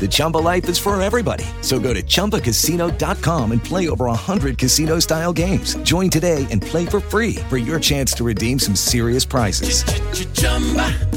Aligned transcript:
The 0.00 0.08
Chumba 0.10 0.38
life 0.38 0.68
is 0.68 0.76
for 0.78 1.00
everybody. 1.00 1.44
So 1.62 1.80
go 1.80 1.94
to 1.94 2.02
ChumbaCasino.com 2.02 3.52
and 3.52 3.64
play 3.64 3.88
over 3.88 4.04
100 4.06 4.58
casino 4.58 4.98
style 4.98 5.32
games. 5.32 5.76
Join 5.76 6.10
today 6.10 6.46
and 6.50 6.60
play 6.60 6.84
for 6.84 7.00
free 7.00 7.36
for 7.48 7.56
your 7.56 7.80
chance 7.80 8.12
to 8.14 8.24
redeem 8.24 8.58
some 8.58 8.76
serious 8.76 9.24
prizes. 9.24 9.84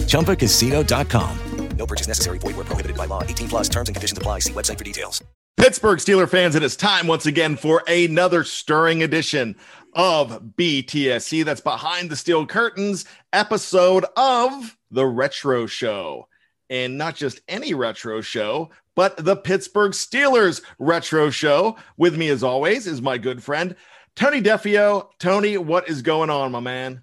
ChumbaCasino.com. 0.08 1.40
No 1.78 1.86
purchase 1.86 2.08
necessary. 2.08 2.40
Void 2.40 2.56
were 2.56 2.64
prohibited 2.64 2.98
by 2.98 3.06
law. 3.06 3.24
18 3.24 3.50
plus. 3.50 3.70
Terms 3.70 3.90
and 3.90 3.96
conditions 3.96 4.18
apply. 4.18 4.40
See 4.40 4.54
website 4.54 4.78
for 4.78 4.84
details. 4.84 5.24
Pittsburgh 5.58 5.98
Steeler 5.98 6.30
fans, 6.30 6.56
it 6.56 6.62
is 6.62 6.76
time 6.76 7.08
once 7.08 7.26
again 7.26 7.56
for 7.58 7.84
another 7.88 8.44
stirring 8.44 9.02
edition 9.02 9.56
of 9.94 10.42
BTSC. 10.56 11.44
That's 11.44 11.62
Behind 11.62 12.12
the 12.12 12.16
Steel 12.16 12.46
Curtains 12.46 13.06
episode 13.34 14.06
of 14.16 14.78
The 14.92 15.06
Retro 15.06 15.66
Show. 15.66 16.28
And 16.70 16.98
not 16.98 17.16
just 17.16 17.42
any 17.48 17.74
retro 17.74 18.22
show, 18.22 18.70
but 18.96 19.16
the 19.24 19.36
Pittsburgh 19.36 19.94
Steelers 19.94 20.62
retro 20.80 21.30
show. 21.30 21.78
With 21.98 22.18
me, 22.18 22.30
as 22.30 22.44
always, 22.44 22.88
is 22.88 23.02
my 23.02 23.18
good 23.18 23.42
friend, 23.42 23.76
Tony 24.16 24.42
Defeo. 24.42 25.10
Tony, 25.20 25.58
what 25.58 25.88
is 25.88 26.02
going 26.02 26.30
on, 26.30 26.52
my 26.52 26.60
man? 26.60 27.02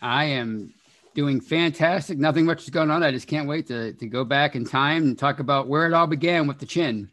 I 0.00 0.24
am 0.24 0.74
doing 1.14 1.40
fantastic. 1.40 2.18
Nothing 2.18 2.44
much 2.44 2.62
is 2.62 2.70
going 2.70 2.90
on. 2.90 3.02
I 3.02 3.12
just 3.12 3.28
can't 3.28 3.48
wait 3.48 3.66
to, 3.68 3.92
to 3.92 4.06
go 4.06 4.24
back 4.24 4.56
in 4.56 4.64
time 4.64 5.04
and 5.04 5.18
talk 5.18 5.38
about 5.38 5.68
where 5.68 5.86
it 5.86 5.92
all 5.92 6.06
began 6.06 6.46
with 6.46 6.58
the 6.58 6.66
chin. 6.66 7.10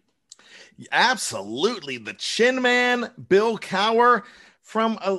Absolutely. 0.92 1.98
The 1.98 2.14
Chin 2.14 2.62
Man, 2.62 3.12
Bill 3.28 3.58
Cowher 3.58 4.24
from, 4.70 5.00
uh, 5.02 5.18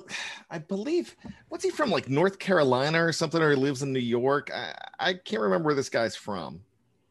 I 0.49 0.59
believe, 0.59 1.17
what's 1.49 1.65
he 1.65 1.71
from? 1.71 1.91
Like 1.91 2.09
North 2.09 2.39
Carolina 2.39 3.05
or 3.05 3.13
something, 3.13 3.43
or 3.43 3.51
he 3.51 3.57
lives 3.57 3.83
in 3.83 3.93
New 3.93 3.99
York. 3.99 4.49
I, 4.55 4.75
I 4.99 5.15
can't 5.15 5.43
remember 5.43 5.67
where 5.67 5.75
this 5.75 5.89
guy's 5.89 6.15
from. 6.15 6.61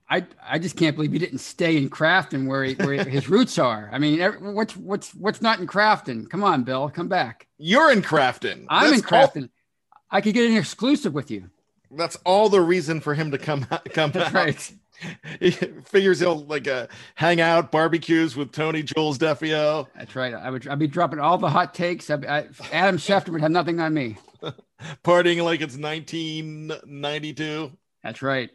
I, 0.10 0.26
I 0.42 0.58
just 0.58 0.78
can't 0.78 0.96
believe 0.96 1.12
he 1.12 1.20
didn't 1.20 1.40
stay 1.40 1.76
in 1.76 1.90
Crafton 1.90 2.48
where, 2.48 2.64
he, 2.64 2.76
where 2.76 3.04
his 3.04 3.30
roots 3.30 3.60
are. 3.60 3.90
I 3.92 4.00
mean, 4.00 4.22
every, 4.22 4.40
what's 4.54 4.76
what's 4.78 5.14
what's 5.14 5.42
not 5.42 5.60
in 5.60 5.68
Crafton? 5.68 6.30
Come 6.30 6.44
on, 6.44 6.64
Bill, 6.64 6.90
come 6.90 7.10
back. 7.10 7.46
You're 7.58 7.92
in 7.92 8.02
Crafton. 8.02 8.66
I'm 8.70 8.90
That's 8.90 9.02
in 9.02 9.08
Crafton. 9.08 9.50
I 10.10 10.22
could 10.22 10.34
get 10.34 10.50
an 10.50 10.56
exclusive 10.56 11.14
with 11.14 11.30
you. 11.30 11.50
That's 11.92 12.16
all 12.26 12.50
the 12.50 12.62
reason 12.62 13.02
for 13.02 13.14
him 13.14 13.32
to 13.32 13.38
come 13.38 13.68
come 13.94 14.12
That's 14.12 14.28
out. 14.28 14.34
right. 14.34 14.74
He 15.40 15.52
figures 15.86 16.20
he'll 16.20 16.46
like 16.46 16.68
uh, 16.68 16.88
hang 17.16 17.42
out, 17.42 17.72
barbecues 17.72 18.36
with 18.36 18.52
Tony 18.52 18.84
Jules 18.84 19.18
Defeo, 19.18 19.88
That's 19.96 20.16
right. 20.16 20.34
I 20.34 20.50
would 20.50 20.68
I'd 20.68 20.80
be 20.80 20.88
dropping 20.88 21.20
all 21.20 21.38
the 21.38 21.50
hot 21.50 21.74
takes. 21.74 22.10
I, 22.10 22.16
I, 22.16 22.48
Adam 22.72 22.98
Schefter 23.00 23.30
would 23.30 23.42
have 23.42 23.52
nothing 23.52 23.80
on 23.80 23.94
me. 23.94 24.18
partying 25.04 25.44
like 25.44 25.62
it's 25.62 25.78
1992. 25.78 27.72
That's 28.04 28.22
right. 28.22 28.50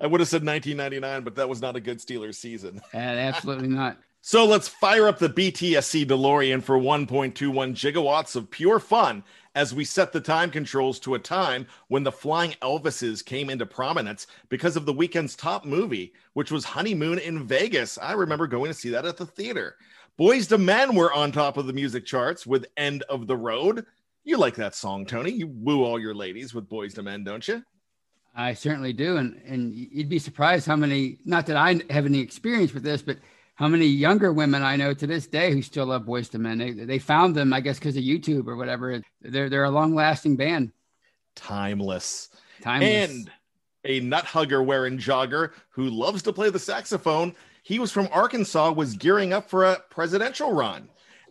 I 0.00 0.06
would 0.06 0.20
have 0.20 0.28
said 0.28 0.44
1999, 0.44 1.22
but 1.22 1.36
that 1.36 1.48
was 1.48 1.62
not 1.62 1.76
a 1.76 1.80
good 1.80 1.98
Steelers 1.98 2.34
season. 2.34 2.80
And 2.92 3.18
absolutely 3.18 3.68
not. 3.68 3.98
So 4.20 4.44
let's 4.44 4.68
fire 4.68 5.08
up 5.08 5.18
the 5.18 5.28
BTSC 5.28 6.06
DeLorean 6.06 6.62
for 6.62 6.78
1.21 6.78 7.32
gigawatts 7.32 8.36
of 8.36 8.50
pure 8.50 8.78
fun 8.78 9.24
as 9.54 9.74
we 9.74 9.84
set 9.84 10.12
the 10.12 10.20
time 10.20 10.50
controls 10.50 10.98
to 11.00 11.14
a 11.14 11.18
time 11.18 11.66
when 11.88 12.02
the 12.02 12.12
Flying 12.12 12.54
Elvises 12.62 13.24
came 13.24 13.50
into 13.50 13.66
prominence 13.66 14.26
because 14.48 14.76
of 14.76 14.86
the 14.86 14.92
weekend's 14.92 15.36
top 15.36 15.64
movie, 15.64 16.12
which 16.32 16.50
was 16.50 16.64
Honeymoon 16.64 17.18
in 17.18 17.46
Vegas. 17.46 17.98
I 17.98 18.12
remember 18.12 18.46
going 18.46 18.70
to 18.70 18.78
see 18.78 18.90
that 18.90 19.04
at 19.04 19.16
the 19.16 19.26
theater. 19.26 19.76
Boyz 20.18 20.50
II 20.50 20.58
Men 20.58 20.94
were 20.94 21.12
on 21.12 21.32
top 21.32 21.56
of 21.56 21.66
the 21.66 21.72
music 21.72 22.04
charts 22.04 22.46
with 22.46 22.66
End 22.76 23.02
of 23.08 23.26
the 23.26 23.36
Road. 23.36 23.86
You 24.24 24.36
like 24.36 24.54
that 24.56 24.74
song, 24.74 25.04
Tony. 25.04 25.32
You 25.32 25.48
woo 25.48 25.84
all 25.84 25.98
your 25.98 26.14
ladies 26.14 26.54
with 26.54 26.68
Boyz 26.68 26.96
II 26.96 27.04
Men, 27.04 27.24
don't 27.24 27.46
you? 27.46 27.62
I 28.34 28.54
certainly 28.54 28.92
do. 28.92 29.16
And 29.16 29.40
and 29.46 29.74
you'd 29.74 30.08
be 30.08 30.18
surprised 30.18 30.66
how 30.66 30.76
many 30.76 31.18
not 31.24 31.46
that 31.46 31.56
I 31.56 31.80
have 31.90 32.06
any 32.06 32.20
experience 32.20 32.72
with 32.72 32.82
this, 32.82 33.02
but 33.02 33.18
how 33.62 33.68
many 33.68 33.86
younger 33.86 34.32
women 34.32 34.60
I 34.64 34.74
know 34.74 34.92
to 34.92 35.06
this 35.06 35.28
day 35.28 35.52
who 35.52 35.62
still 35.62 35.86
love 35.86 36.02
Boyz 36.02 36.34
II 36.34 36.40
Men. 36.40 36.58
They 36.58 36.72
they 36.72 36.98
found 36.98 37.36
them, 37.36 37.52
I 37.52 37.60
guess, 37.60 37.78
because 37.78 37.96
of 37.96 38.02
YouTube 38.02 38.48
or 38.48 38.56
whatever. 38.56 39.00
They're 39.20 39.48
they're 39.48 39.62
a 39.62 39.70
long 39.70 39.94
lasting 39.94 40.34
band. 40.34 40.72
Timeless. 41.36 42.30
Timeless. 42.60 43.10
And 43.10 43.30
a 43.84 44.00
nut 44.00 44.24
hugger 44.24 44.64
wearing 44.64 44.98
jogger 44.98 45.52
who 45.70 45.90
loves 45.90 46.22
to 46.22 46.32
play 46.32 46.50
the 46.50 46.58
saxophone. 46.58 47.36
He 47.62 47.78
was 47.78 47.92
from 47.92 48.08
Arkansas, 48.10 48.72
was 48.72 48.96
gearing 48.96 49.32
up 49.32 49.48
for 49.48 49.64
a 49.64 49.80
presidential 49.90 50.52
run. 50.52 50.88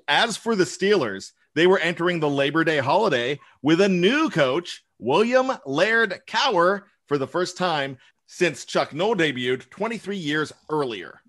As 0.07 0.37
for 0.37 0.55
the 0.55 0.63
Steelers, 0.63 1.33
they 1.53 1.67
were 1.67 1.79
entering 1.79 2.21
the 2.21 2.29
Labor 2.29 2.63
Day 2.63 2.77
holiday 2.77 3.41
with 3.61 3.81
a 3.81 3.89
new 3.89 4.29
coach, 4.29 4.85
William 4.99 5.51
Laird 5.65 6.21
Cowher, 6.27 6.83
for 7.07 7.17
the 7.17 7.27
first 7.27 7.57
time 7.57 7.97
since 8.27 8.63
Chuck 8.63 8.93
Noll 8.93 9.15
debuted 9.15 9.69
23 9.69 10.15
years 10.15 10.53
earlier. 10.69 11.20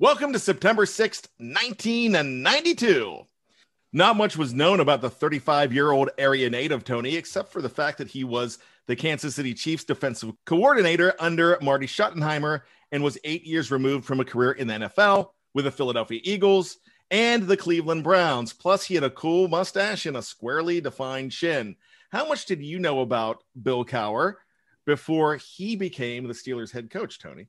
Welcome 0.00 0.32
to 0.32 0.38
September 0.38 0.84
6th, 0.84 1.26
1992. 1.38 3.18
Not 3.92 4.16
much 4.16 4.36
was 4.36 4.54
known 4.54 4.78
about 4.78 5.00
the 5.00 5.10
35 5.10 5.72
year 5.72 5.90
old 5.90 6.10
area 6.16 6.48
native 6.48 6.84
Tony, 6.84 7.16
except 7.16 7.50
for 7.50 7.60
the 7.60 7.68
fact 7.68 7.98
that 7.98 8.06
he 8.06 8.22
was 8.22 8.60
the 8.86 8.94
Kansas 8.94 9.34
City 9.34 9.54
Chiefs 9.54 9.82
defensive 9.82 10.30
coordinator 10.46 11.14
under 11.18 11.58
Marty 11.60 11.88
Schottenheimer 11.88 12.60
and 12.92 13.02
was 13.02 13.18
eight 13.24 13.44
years 13.44 13.72
removed 13.72 14.04
from 14.04 14.20
a 14.20 14.24
career 14.24 14.52
in 14.52 14.68
the 14.68 14.74
NFL 14.74 15.30
with 15.52 15.64
the 15.64 15.72
Philadelphia 15.72 16.20
Eagles 16.22 16.78
and 17.10 17.48
the 17.48 17.56
Cleveland 17.56 18.04
Browns. 18.04 18.52
Plus, 18.52 18.84
he 18.84 18.94
had 18.94 19.02
a 19.02 19.10
cool 19.10 19.48
mustache 19.48 20.06
and 20.06 20.16
a 20.16 20.22
squarely 20.22 20.80
defined 20.80 21.32
chin. 21.32 21.74
How 22.12 22.28
much 22.28 22.46
did 22.46 22.62
you 22.62 22.78
know 22.78 23.00
about 23.00 23.42
Bill 23.60 23.84
Cowher 23.84 24.34
before 24.86 25.34
he 25.34 25.74
became 25.74 26.28
the 26.28 26.34
Steelers 26.34 26.70
head 26.70 26.88
coach, 26.88 27.18
Tony? 27.18 27.48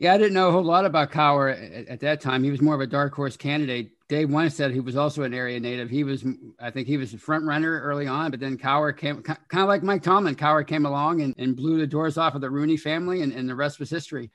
Yeah, 0.00 0.14
I 0.14 0.18
didn't 0.18 0.34
know 0.34 0.48
a 0.48 0.52
whole 0.52 0.62
lot 0.62 0.84
about 0.84 1.10
Cowher 1.10 1.52
at, 1.52 1.88
at 1.88 2.00
that 2.00 2.20
time. 2.20 2.44
He 2.44 2.52
was 2.52 2.62
more 2.62 2.74
of 2.74 2.80
a 2.80 2.86
dark 2.86 3.12
horse 3.14 3.36
candidate. 3.36 3.90
Dave 4.08 4.28
Wannstedt 4.28 4.72
he 4.72 4.80
was 4.80 4.96
also 4.96 5.24
an 5.24 5.34
area 5.34 5.58
native. 5.58 5.90
He 5.90 6.04
was, 6.04 6.24
I 6.60 6.70
think, 6.70 6.86
he 6.86 6.96
was 6.96 7.12
a 7.12 7.18
front 7.18 7.44
runner 7.44 7.80
early 7.82 8.06
on, 8.06 8.30
but 8.30 8.40
then 8.40 8.56
Cowher 8.56 8.96
came, 8.96 9.22
kind 9.22 9.38
of 9.52 9.66
like 9.66 9.82
Mike 9.82 10.02
Tomlin. 10.02 10.36
Cowher 10.36 10.66
came 10.66 10.86
along 10.86 11.20
and, 11.20 11.34
and 11.36 11.56
blew 11.56 11.78
the 11.78 11.86
doors 11.86 12.16
off 12.16 12.36
of 12.36 12.40
the 12.40 12.48
Rooney 12.48 12.76
family, 12.76 13.22
and, 13.22 13.32
and 13.32 13.48
the 13.48 13.54
rest 13.54 13.80
was 13.80 13.90
history. 13.90 14.30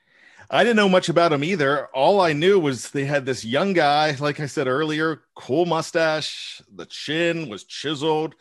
I 0.50 0.62
didn't 0.62 0.76
know 0.76 0.88
much 0.88 1.08
about 1.08 1.32
him 1.32 1.42
either. 1.42 1.86
All 1.94 2.20
I 2.20 2.34
knew 2.34 2.60
was 2.60 2.90
they 2.90 3.06
had 3.06 3.24
this 3.24 3.44
young 3.44 3.72
guy, 3.72 4.14
like 4.20 4.40
I 4.40 4.46
said 4.46 4.68
earlier, 4.68 5.22
cool 5.34 5.64
mustache. 5.64 6.60
The 6.76 6.86
chin 6.86 7.48
was 7.48 7.64
chiseled. 7.64 8.34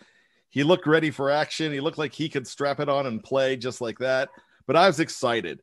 He 0.49 0.63
looked 0.63 0.85
ready 0.85 1.09
for 1.09 1.31
action. 1.31 1.71
He 1.71 1.79
looked 1.79 1.97
like 1.97 2.13
he 2.13 2.27
could 2.27 2.45
strap 2.45 2.81
it 2.81 2.89
on 2.89 3.05
and 3.05 3.23
play 3.23 3.55
just 3.55 3.79
like 3.79 3.99
that. 3.99 4.29
But 4.67 4.75
I 4.75 4.87
was 4.87 4.99
excited. 4.99 5.61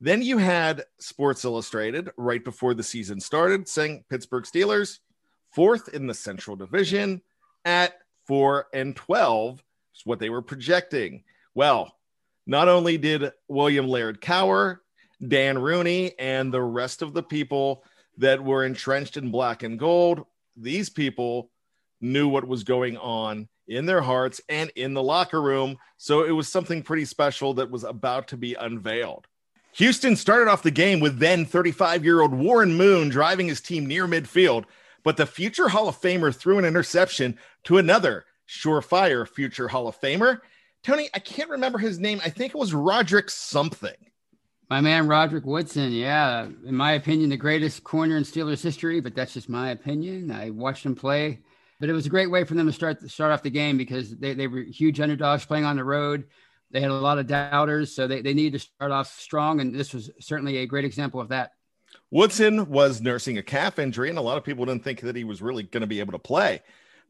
Then 0.00 0.22
you 0.22 0.38
had 0.38 0.84
Sports 0.98 1.44
Illustrated 1.44 2.10
right 2.16 2.42
before 2.42 2.72
the 2.72 2.82
season 2.82 3.20
started 3.20 3.68
saying 3.68 4.04
Pittsburgh 4.08 4.44
Steelers 4.44 4.98
fourth 5.52 5.88
in 5.88 6.06
the 6.06 6.14
Central 6.14 6.56
Division 6.56 7.20
at 7.64 7.94
4 8.26 8.68
and 8.72 8.96
12 8.96 9.62
is 9.94 10.02
what 10.06 10.18
they 10.18 10.30
were 10.30 10.42
projecting. 10.42 11.24
Well, 11.54 11.94
not 12.46 12.68
only 12.68 12.96
did 12.96 13.32
William 13.48 13.88
Laird 13.88 14.20
Cowher, 14.20 14.78
Dan 15.26 15.58
Rooney, 15.58 16.18
and 16.18 16.52
the 16.52 16.62
rest 16.62 17.02
of 17.02 17.12
the 17.12 17.22
people 17.22 17.84
that 18.16 18.42
were 18.42 18.64
entrenched 18.64 19.16
in 19.16 19.30
black 19.30 19.62
and 19.62 19.78
gold, 19.78 20.24
these 20.56 20.88
people 20.88 21.50
knew 22.00 22.28
what 22.28 22.46
was 22.46 22.64
going 22.64 22.96
on 22.96 23.48
in 23.68 23.86
their 23.86 24.00
hearts 24.00 24.40
and 24.48 24.70
in 24.76 24.94
the 24.94 25.02
locker 25.02 25.42
room. 25.42 25.76
So 25.98 26.24
it 26.24 26.30
was 26.30 26.48
something 26.48 26.82
pretty 26.82 27.04
special 27.04 27.54
that 27.54 27.70
was 27.70 27.84
about 27.84 28.28
to 28.28 28.36
be 28.36 28.54
unveiled. 28.54 29.26
Houston 29.74 30.16
started 30.16 30.48
off 30.50 30.62
the 30.62 30.70
game 30.70 31.00
with 31.00 31.18
then 31.18 31.44
35 31.44 32.04
year 32.04 32.20
old 32.20 32.34
Warren 32.34 32.76
Moon 32.76 33.08
driving 33.08 33.48
his 33.48 33.60
team 33.60 33.86
near 33.86 34.06
midfield, 34.06 34.64
but 35.02 35.16
the 35.16 35.26
future 35.26 35.68
Hall 35.68 35.88
of 35.88 36.00
Famer 36.00 36.34
threw 36.34 36.58
an 36.58 36.64
interception 36.64 37.38
to 37.64 37.78
another 37.78 38.24
surefire 38.48 39.26
future 39.28 39.68
Hall 39.68 39.86
of 39.86 40.00
Famer. 40.00 40.40
Tony, 40.82 41.08
I 41.14 41.18
can't 41.18 41.50
remember 41.50 41.78
his 41.78 41.98
name. 41.98 42.20
I 42.24 42.30
think 42.30 42.54
it 42.54 42.58
was 42.58 42.74
Roderick 42.74 43.30
something. 43.30 43.94
My 44.68 44.80
man 44.80 45.08
Roderick 45.08 45.44
Woodson, 45.44 45.92
yeah, 45.92 46.46
in 46.64 46.74
my 46.76 46.92
opinion, 46.92 47.30
the 47.30 47.36
greatest 47.36 47.82
corner 47.82 48.16
in 48.16 48.22
Steelers 48.22 48.62
history, 48.62 49.00
but 49.00 49.14
that's 49.14 49.34
just 49.34 49.48
my 49.48 49.70
opinion. 49.70 50.30
I 50.30 50.50
watched 50.50 50.86
him 50.86 50.94
play, 50.94 51.40
but 51.80 51.88
it 51.88 51.92
was 51.92 52.06
a 52.06 52.10
great 52.10 52.30
way 52.30 52.44
for 52.44 52.54
them 52.54 52.66
to 52.66 52.72
start 52.72 53.00
start 53.10 53.32
off 53.32 53.42
the 53.42 53.50
game 53.50 53.76
because 53.76 54.16
they, 54.16 54.32
they 54.32 54.46
were 54.46 54.60
huge 54.60 55.00
underdogs 55.00 55.44
playing 55.44 55.64
on 55.64 55.76
the 55.76 55.84
road. 55.84 56.24
They 56.70 56.80
had 56.80 56.90
a 56.90 56.94
lot 56.94 57.18
of 57.18 57.26
doubters, 57.26 57.94
so 57.94 58.06
they, 58.06 58.22
they 58.22 58.34
needed 58.34 58.52
to 58.52 58.58
start 58.58 58.92
off 58.92 59.18
strong, 59.18 59.60
and 59.60 59.74
this 59.74 59.92
was 59.92 60.10
certainly 60.20 60.58
a 60.58 60.66
great 60.66 60.84
example 60.84 61.20
of 61.20 61.28
that. 61.28 61.52
Woodson 62.10 62.68
was 62.68 63.00
nursing 63.00 63.38
a 63.38 63.42
calf 63.42 63.78
injury, 63.78 64.08
and 64.08 64.18
a 64.18 64.22
lot 64.22 64.36
of 64.36 64.44
people 64.44 64.64
didn't 64.64 64.84
think 64.84 65.00
that 65.00 65.16
he 65.16 65.24
was 65.24 65.42
really 65.42 65.64
going 65.64 65.80
to 65.80 65.86
be 65.86 66.00
able 66.00 66.12
to 66.12 66.18
play. 66.18 66.62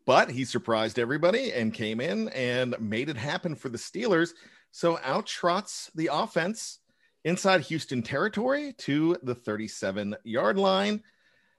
But 0.07 0.31
he 0.31 0.45
surprised 0.45 0.99
everybody 0.99 1.53
and 1.53 1.75
came 1.75 2.01
in 2.01 2.29
and 2.31 2.75
made 2.81 3.09
it 3.09 3.17
happen 3.17 3.55
for 3.55 3.69
the 3.69 3.79
Steelers. 3.79 4.31
So 4.71 4.99
out 5.05 5.27
trots 5.27 5.91
the 5.95 6.11
offense 6.13 6.79
inside 7.25 7.61
Houston 7.63 8.03
territory 8.03 8.75
to 8.79 9.17
the 9.23 9.35
37 9.35 10.17
yard 10.25 10.59
line. 10.59 11.03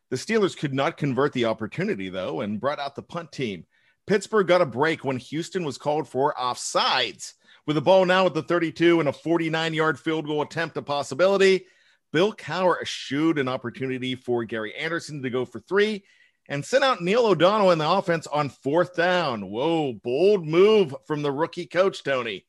The 0.10 0.18
Steelers 0.18 0.58
could 0.58 0.74
not 0.74 0.98
convert 0.98 1.34
the 1.34 1.46
opportunity, 1.46 2.10
though, 2.10 2.42
and 2.42 2.60
brought 2.60 2.80
out 2.80 2.96
the 2.96 3.04
punt 3.04 3.32
team. 3.32 3.66
Pittsburgh 4.08 4.48
got 4.48 4.62
a 4.62 4.66
break 4.66 5.04
when 5.04 5.18
Houston 5.18 5.64
was 5.64 5.78
called 5.78 6.08
for 6.08 6.34
offsides. 6.34 7.34
With 7.66 7.76
the 7.76 7.82
ball 7.82 8.06
now 8.06 8.26
at 8.26 8.34
the 8.34 8.42
32 8.42 9.00
and 9.00 9.10
a 9.10 9.14
49 9.14 9.74
yard 9.74 10.00
field 10.00 10.26
goal 10.26 10.42
attempt 10.42 10.78
a 10.78 10.82
possibility, 10.82 11.66
Bill 12.12 12.34
Cowher 12.34 12.82
eschewed 12.82 13.38
an 13.38 13.48
opportunity 13.48 14.16
for 14.16 14.44
Gary 14.44 14.76
Anderson 14.76 15.22
to 15.22 15.30
go 15.30 15.46
for 15.46 15.60
three 15.60 16.04
and 16.50 16.66
sent 16.66 16.84
out 16.84 17.02
Neil 17.02 17.26
O'Donnell 17.26 17.72
in 17.72 17.78
the 17.78 17.90
offense 17.90 18.28
on 18.28 18.50
fourth 18.50 18.96
down. 18.96 19.50
Whoa, 19.50 19.94
bold 19.94 20.46
move 20.46 20.94
from 21.06 21.22
the 21.22 21.32
rookie 21.32 21.66
coach, 21.66 22.04
Tony. 22.04 22.46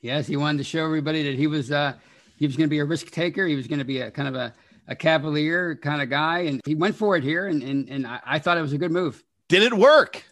Yes, 0.00 0.26
he 0.26 0.36
wanted 0.36 0.58
to 0.58 0.64
show 0.64 0.84
everybody 0.84 1.22
that 1.24 1.34
he 1.34 1.46
was 1.46 1.70
uh, 1.70 1.92
he 2.36 2.46
was 2.46 2.56
going 2.56 2.68
to 2.68 2.70
be 2.70 2.78
a 2.78 2.84
risk 2.84 3.10
taker. 3.10 3.46
He 3.46 3.56
was 3.56 3.66
going 3.66 3.80
to 3.80 3.84
be 3.84 4.00
a 4.00 4.10
kind 4.10 4.28
of 4.28 4.34
a, 4.34 4.54
a 4.88 4.96
cavalier 4.96 5.76
kind 5.76 6.00
of 6.00 6.08
guy, 6.08 6.40
and 6.40 6.62
he 6.64 6.74
went 6.74 6.96
for 6.96 7.16
it 7.16 7.22
here. 7.22 7.46
And 7.46 7.62
and, 7.62 7.88
and 7.90 8.06
I, 8.06 8.20
I 8.24 8.38
thought 8.38 8.56
it 8.56 8.62
was 8.62 8.72
a 8.72 8.78
good 8.78 8.92
move. 8.92 9.22
Did 9.48 9.62
it 9.64 9.74
work? 9.74 10.24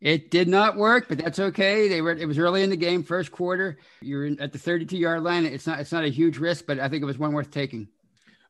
It 0.00 0.30
did 0.30 0.48
not 0.48 0.76
work, 0.76 1.06
but 1.08 1.18
that's 1.18 1.38
okay. 1.38 1.88
They 1.88 2.02
were 2.02 2.12
it 2.12 2.26
was 2.26 2.38
early 2.38 2.62
in 2.62 2.70
the 2.70 2.76
game, 2.76 3.02
first 3.02 3.32
quarter. 3.32 3.78
You're 4.02 4.26
in, 4.26 4.38
at 4.40 4.52
the 4.52 4.58
32 4.58 4.96
yard 4.96 5.22
line. 5.22 5.46
It's 5.46 5.66
not 5.66 5.80
it's 5.80 5.92
not 5.92 6.04
a 6.04 6.08
huge 6.08 6.38
risk, 6.38 6.66
but 6.66 6.78
I 6.78 6.88
think 6.88 7.02
it 7.02 7.06
was 7.06 7.18
one 7.18 7.32
worth 7.32 7.50
taking. 7.50 7.88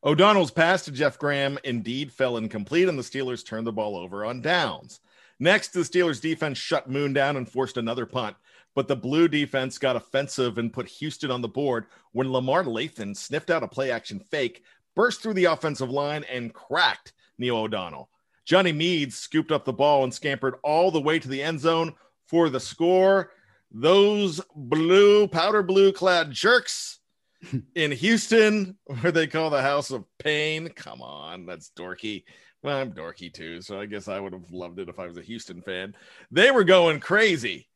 O'Donnell's 0.03 0.51
pass 0.51 0.85
to 0.85 0.91
Jeff 0.91 1.17
Graham 1.17 1.57
indeed 1.63 2.11
fell 2.11 2.37
incomplete, 2.37 2.87
and 2.87 2.99
the 2.99 3.03
Steelers 3.03 3.45
turned 3.45 3.65
the 3.65 3.71
ball 3.71 3.97
over 3.97 4.25
on 4.25 4.41
downs. 4.41 4.99
Next, 5.39 5.69
the 5.69 5.81
Steelers 5.81 6.21
defense 6.21 6.57
shut 6.57 6.89
Moon 6.89 7.13
down 7.13 7.37
and 7.37 7.49
forced 7.49 7.77
another 7.77 8.05
punt, 8.05 8.35
but 8.75 8.87
the 8.87 8.95
blue 8.95 9.27
defense 9.27 9.77
got 9.77 9.95
offensive 9.95 10.57
and 10.57 10.73
put 10.73 10.87
Houston 10.87 11.31
on 11.31 11.41
the 11.41 11.47
board 11.47 11.85
when 12.11 12.31
Lamar 12.31 12.63
Lathon 12.63 13.15
sniffed 13.15 13.49
out 13.49 13.63
a 13.63 13.67
play 13.67 13.91
action 13.91 14.19
fake, 14.19 14.63
burst 14.95 15.21
through 15.21 15.33
the 15.33 15.45
offensive 15.45 15.89
line, 15.89 16.23
and 16.31 16.53
cracked 16.53 17.13
Neil 17.37 17.57
O'Donnell. 17.57 18.09
Johnny 18.47 18.71
Meads 18.71 19.17
scooped 19.17 19.51
up 19.51 19.65
the 19.65 19.73
ball 19.73 20.05
and 20.05 20.13
scampered 20.13 20.55
all 20.63 20.89
the 20.89 21.01
way 21.01 21.19
to 21.19 21.27
the 21.27 21.43
end 21.43 21.59
zone 21.59 21.93
for 22.27 22.49
the 22.49 22.61
score. 22.61 23.33
Those 23.71 24.39
blue, 24.55 25.27
powder 25.27 25.61
blue 25.61 25.91
clad 25.91 26.31
jerks 26.31 26.99
in 27.75 27.91
Houston, 27.91 28.77
where 28.85 29.11
they 29.11 29.27
call 29.27 29.49
the 29.49 29.61
House 29.61 29.91
of 29.91 30.05
Pain. 30.17 30.69
Come 30.69 31.01
on, 31.01 31.45
that's 31.45 31.71
dorky. 31.77 32.23
Well, 32.63 32.77
I'm 32.77 32.93
dorky 32.93 33.33
too, 33.33 33.61
so 33.61 33.81
I 33.81 33.85
guess 33.85 34.07
I 34.07 34.21
would 34.21 34.31
have 34.31 34.49
loved 34.49 34.79
it 34.79 34.87
if 34.87 34.97
I 34.97 35.07
was 35.07 35.17
a 35.17 35.23
Houston 35.23 35.61
fan. 35.61 35.93
They 36.31 36.49
were 36.49 36.63
going 36.63 37.01
crazy. 37.01 37.67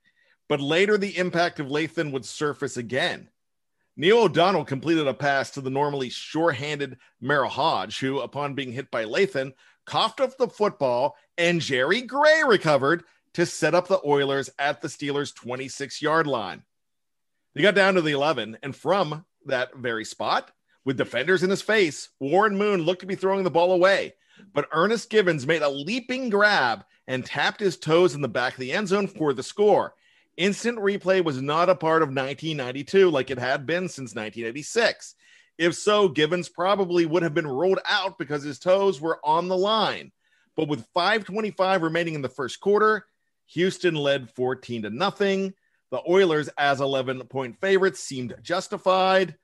But 0.47 0.61
later, 0.61 0.97
the 0.97 1.17
impact 1.17 1.59
of 1.59 1.67
Lathon 1.67 2.13
would 2.13 2.25
surface 2.25 2.77
again. 2.77 3.27
Neil 3.97 4.19
O'Donnell 4.19 4.63
completed 4.63 5.05
a 5.05 5.13
pass 5.13 5.51
to 5.51 5.61
the 5.61 5.69
normally 5.69 6.09
sure 6.09 6.51
handed 6.51 6.97
Merril 7.21 7.49
Hoge, 7.49 7.99
who, 7.99 8.21
upon 8.21 8.55
being 8.55 8.71
hit 8.71 8.89
by 8.89 9.03
Lathon, 9.03 9.51
coughed 9.85 10.21
up 10.21 10.37
the 10.37 10.47
football, 10.47 11.15
and 11.37 11.61
Jerry 11.61 12.01
Gray 12.01 12.43
recovered 12.45 13.03
to 13.33 13.45
set 13.45 13.75
up 13.75 13.87
the 13.87 14.01
Oilers 14.05 14.49
at 14.59 14.81
the 14.81 14.87
Steelers' 14.87 15.33
26 15.33 16.01
yard 16.01 16.27
line. 16.27 16.63
They 17.53 17.61
got 17.61 17.75
down 17.75 17.95
to 17.95 18.01
the 18.01 18.11
11, 18.11 18.57
and 18.63 18.75
from 18.75 19.25
that 19.45 19.75
very 19.75 20.05
spot, 20.05 20.51
with 20.85 20.97
defenders 20.97 21.43
in 21.43 21.49
his 21.49 21.61
face, 21.61 22.09
Warren 22.19 22.57
Moon 22.57 22.81
looked 22.81 23.01
to 23.01 23.07
be 23.07 23.15
throwing 23.15 23.43
the 23.43 23.51
ball 23.51 23.71
away. 23.71 24.13
But 24.53 24.69
Ernest 24.71 25.09
Givens 25.09 25.45
made 25.45 25.61
a 25.61 25.69
leaping 25.69 26.29
grab 26.29 26.83
and 27.07 27.25
tapped 27.25 27.59
his 27.59 27.77
toes 27.77 28.15
in 28.15 28.21
the 28.21 28.27
back 28.27 28.53
of 28.53 28.59
the 28.59 28.71
end 28.71 28.87
zone 28.87 29.07
for 29.07 29.33
the 29.33 29.43
score. 29.43 29.93
Instant 30.37 30.79
replay 30.79 31.23
was 31.23 31.41
not 31.41 31.69
a 31.69 31.75
part 31.75 32.01
of 32.01 32.07
1992 32.07 33.09
like 33.09 33.29
it 33.29 33.37
had 33.37 33.65
been 33.65 33.87
since 33.89 34.15
1986. 34.15 35.15
If 35.61 35.75
so, 35.75 36.07
Givens 36.07 36.49
probably 36.49 37.05
would 37.05 37.21
have 37.21 37.35
been 37.35 37.45
ruled 37.45 37.77
out 37.85 38.17
because 38.17 38.41
his 38.41 38.57
toes 38.57 38.99
were 38.99 39.19
on 39.23 39.47
the 39.47 39.55
line. 39.55 40.11
But 40.55 40.67
with 40.67 40.87
525 40.95 41.83
remaining 41.83 42.15
in 42.15 42.23
the 42.23 42.29
first 42.29 42.59
quarter, 42.59 43.05
Houston 43.45 43.93
led 43.93 44.31
14 44.31 44.81
to 44.81 44.89
nothing. 44.89 45.53
The 45.91 46.01
Oilers, 46.09 46.49
as 46.57 46.81
11 46.81 47.21
point 47.25 47.61
favorites, 47.61 47.99
seemed 47.99 48.33
justified, 48.41 49.35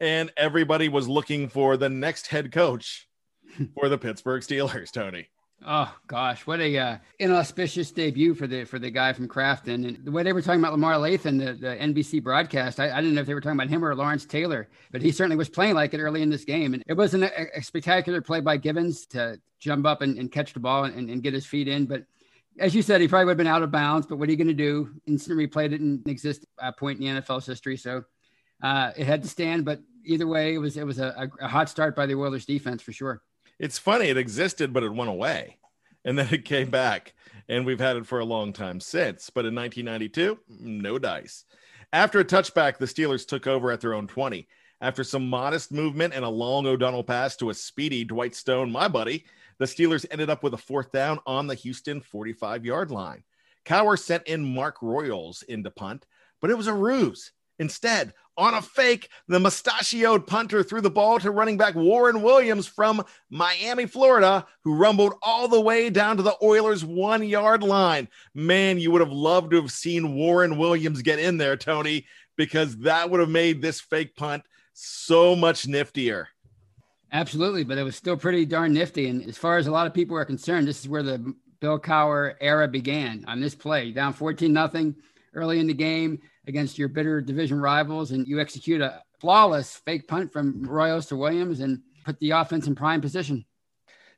and 0.00 0.32
everybody 0.34 0.88
was 0.88 1.08
looking 1.08 1.50
for 1.50 1.76
the 1.76 1.90
next 1.90 2.28
head 2.28 2.52
coach 2.52 3.06
for 3.74 3.90
the 3.90 3.98
Pittsburgh 3.98 4.40
Steelers, 4.40 4.90
Tony. 4.90 5.28
Oh 5.66 5.94
gosh, 6.06 6.46
what 6.46 6.58
a 6.60 6.78
uh, 6.78 6.98
inauspicious 7.18 7.90
debut 7.90 8.34
for 8.34 8.46
the 8.46 8.64
for 8.64 8.78
the 8.78 8.90
guy 8.90 9.12
from 9.12 9.28
Crafton. 9.28 9.86
And 9.86 10.04
the 10.04 10.10
way 10.10 10.22
they 10.22 10.32
were 10.32 10.40
talking 10.40 10.60
about 10.60 10.72
Lamar 10.72 10.94
Lathon, 10.94 11.38
the, 11.38 11.52
the 11.52 11.76
NBC 11.76 12.22
broadcast, 12.22 12.80
I, 12.80 12.90
I, 12.90 13.00
didn't 13.02 13.14
know 13.14 13.20
if 13.20 13.26
they 13.26 13.34
were 13.34 13.42
talking 13.42 13.58
about 13.58 13.68
him 13.68 13.84
or 13.84 13.94
Lawrence 13.94 14.24
Taylor, 14.24 14.68
but 14.90 15.02
he 15.02 15.12
certainly 15.12 15.36
was 15.36 15.50
playing 15.50 15.74
like 15.74 15.92
it 15.92 16.00
early 16.00 16.22
in 16.22 16.30
this 16.30 16.46
game. 16.46 16.72
And 16.72 16.82
it 16.86 16.94
was 16.94 17.12
an, 17.12 17.24
a, 17.24 17.46
a 17.56 17.62
spectacular 17.62 18.22
play 18.22 18.40
by 18.40 18.56
Givens 18.56 19.04
to 19.08 19.38
jump 19.58 19.84
up 19.84 20.00
and, 20.00 20.16
and 20.16 20.32
catch 20.32 20.54
the 20.54 20.60
ball 20.60 20.84
and, 20.84 21.10
and, 21.10 21.22
get 21.22 21.34
his 21.34 21.44
feet 21.44 21.68
in. 21.68 21.84
But 21.84 22.04
as 22.58 22.74
you 22.74 22.80
said, 22.80 23.02
he 23.02 23.08
probably 23.08 23.26
would 23.26 23.32
have 23.32 23.38
been 23.38 23.46
out 23.46 23.62
of 23.62 23.70
bounds. 23.70 24.06
But 24.06 24.16
what 24.16 24.28
are 24.28 24.32
you 24.32 24.38
going 24.38 24.48
to 24.48 24.54
do? 24.54 24.88
Instant 25.06 25.38
replay 25.38 25.68
didn't 25.68 26.08
exist 26.08 26.46
at 26.58 26.70
a 26.70 26.72
point 26.72 27.00
in 27.00 27.14
the 27.14 27.20
NFL's 27.20 27.44
history, 27.44 27.76
so 27.76 28.04
uh, 28.62 28.92
it 28.96 29.06
had 29.06 29.22
to 29.24 29.28
stand. 29.28 29.66
But 29.66 29.80
either 30.06 30.26
way, 30.26 30.54
it 30.54 30.58
was 30.58 30.78
it 30.78 30.86
was 30.86 30.98
a, 30.98 31.30
a 31.38 31.48
hot 31.48 31.68
start 31.68 31.94
by 31.94 32.06
the 32.06 32.14
Oilers 32.14 32.46
defense 32.46 32.80
for 32.80 32.92
sure. 32.92 33.20
It's 33.60 33.78
funny, 33.78 34.06
it 34.06 34.16
existed, 34.16 34.72
but 34.72 34.82
it 34.82 34.94
went 34.94 35.10
away. 35.10 35.58
And 36.02 36.18
then 36.18 36.32
it 36.32 36.46
came 36.46 36.70
back, 36.70 37.12
and 37.46 37.66
we've 37.66 37.78
had 37.78 37.96
it 37.98 38.06
for 38.06 38.18
a 38.18 38.24
long 38.24 38.54
time 38.54 38.80
since. 38.80 39.28
But 39.28 39.44
in 39.44 39.54
1992, 39.54 40.38
no 40.48 40.98
dice. 40.98 41.44
After 41.92 42.20
a 42.20 42.24
touchback, 42.24 42.78
the 42.78 42.86
Steelers 42.86 43.26
took 43.26 43.46
over 43.46 43.70
at 43.70 43.82
their 43.82 43.92
own 43.92 44.06
20. 44.06 44.48
After 44.80 45.04
some 45.04 45.28
modest 45.28 45.72
movement 45.72 46.14
and 46.14 46.24
a 46.24 46.28
long 46.28 46.66
O'Donnell 46.66 47.04
pass 47.04 47.36
to 47.36 47.50
a 47.50 47.54
speedy 47.54 48.02
Dwight 48.02 48.34
Stone, 48.34 48.72
my 48.72 48.88
buddy, 48.88 49.26
the 49.58 49.66
Steelers 49.66 50.06
ended 50.10 50.30
up 50.30 50.42
with 50.42 50.54
a 50.54 50.58
fourth 50.58 50.90
down 50.90 51.18
on 51.26 51.46
the 51.46 51.54
Houston 51.54 52.00
45 52.00 52.64
yard 52.64 52.90
line. 52.90 53.24
Cowher 53.66 53.98
sent 53.98 54.26
in 54.26 54.54
Mark 54.54 54.76
Royals 54.80 55.42
into 55.42 55.70
punt, 55.70 56.06
but 56.40 56.48
it 56.48 56.56
was 56.56 56.66
a 56.66 56.72
ruse. 56.72 57.32
Instead, 57.60 58.14
on 58.38 58.54
a 58.54 58.62
fake, 58.62 59.10
the 59.28 59.38
mustachioed 59.38 60.26
punter 60.26 60.62
threw 60.62 60.80
the 60.80 60.88
ball 60.88 61.20
to 61.20 61.30
running 61.30 61.58
back 61.58 61.74
Warren 61.74 62.22
Williams 62.22 62.66
from 62.66 63.04
Miami, 63.28 63.84
Florida, 63.84 64.46
who 64.64 64.76
rumbled 64.76 65.12
all 65.22 65.46
the 65.46 65.60
way 65.60 65.90
down 65.90 66.16
to 66.16 66.22
the 66.22 66.36
Oilers' 66.42 66.86
one 66.86 67.22
yard 67.22 67.62
line. 67.62 68.08
Man, 68.34 68.78
you 68.78 68.90
would 68.90 69.02
have 69.02 69.12
loved 69.12 69.50
to 69.50 69.60
have 69.60 69.70
seen 69.70 70.14
Warren 70.14 70.56
Williams 70.56 71.02
get 71.02 71.18
in 71.18 71.36
there, 71.36 71.54
Tony, 71.54 72.06
because 72.34 72.78
that 72.78 73.10
would 73.10 73.20
have 73.20 73.28
made 73.28 73.60
this 73.60 73.78
fake 73.78 74.16
punt 74.16 74.42
so 74.72 75.36
much 75.36 75.66
niftier. 75.66 76.24
Absolutely, 77.12 77.64
but 77.64 77.76
it 77.76 77.82
was 77.82 77.94
still 77.94 78.16
pretty 78.16 78.46
darn 78.46 78.72
nifty. 78.72 79.08
And 79.08 79.22
as 79.28 79.36
far 79.36 79.58
as 79.58 79.66
a 79.66 79.72
lot 79.72 79.86
of 79.86 79.92
people 79.92 80.16
are 80.16 80.24
concerned, 80.24 80.66
this 80.66 80.80
is 80.80 80.88
where 80.88 81.02
the 81.02 81.34
Bill 81.60 81.78
Cowher 81.78 82.36
era 82.40 82.66
began 82.68 83.22
on 83.28 83.38
this 83.38 83.54
play. 83.54 83.92
Down 83.92 84.14
14 84.14 84.50
nothing 84.50 84.96
early 85.34 85.60
in 85.60 85.66
the 85.66 85.74
game 85.74 86.20
against 86.46 86.78
your 86.78 86.88
bitter 86.88 87.20
division 87.20 87.60
rivals, 87.60 88.10
and 88.10 88.26
you 88.26 88.40
execute 88.40 88.80
a 88.80 89.02
flawless 89.20 89.76
fake 89.84 90.08
punt 90.08 90.32
from 90.32 90.62
Royals 90.62 91.06
to 91.06 91.16
Williams 91.16 91.60
and 91.60 91.82
put 92.04 92.18
the 92.20 92.30
offense 92.30 92.66
in 92.66 92.74
prime 92.74 93.00
position. 93.00 93.44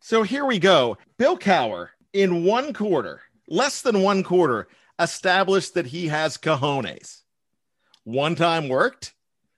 So 0.00 0.22
here 0.22 0.44
we 0.44 0.58
go. 0.58 0.98
Bill 1.18 1.36
Cowher, 1.36 1.88
in 2.12 2.44
one 2.44 2.72
quarter, 2.72 3.20
less 3.48 3.82
than 3.82 4.02
one 4.02 4.22
quarter, 4.22 4.68
established 4.98 5.74
that 5.74 5.86
he 5.86 6.08
has 6.08 6.36
cojones. 6.36 7.22
One 8.04 8.34
time 8.34 8.68
worked, 8.68 9.14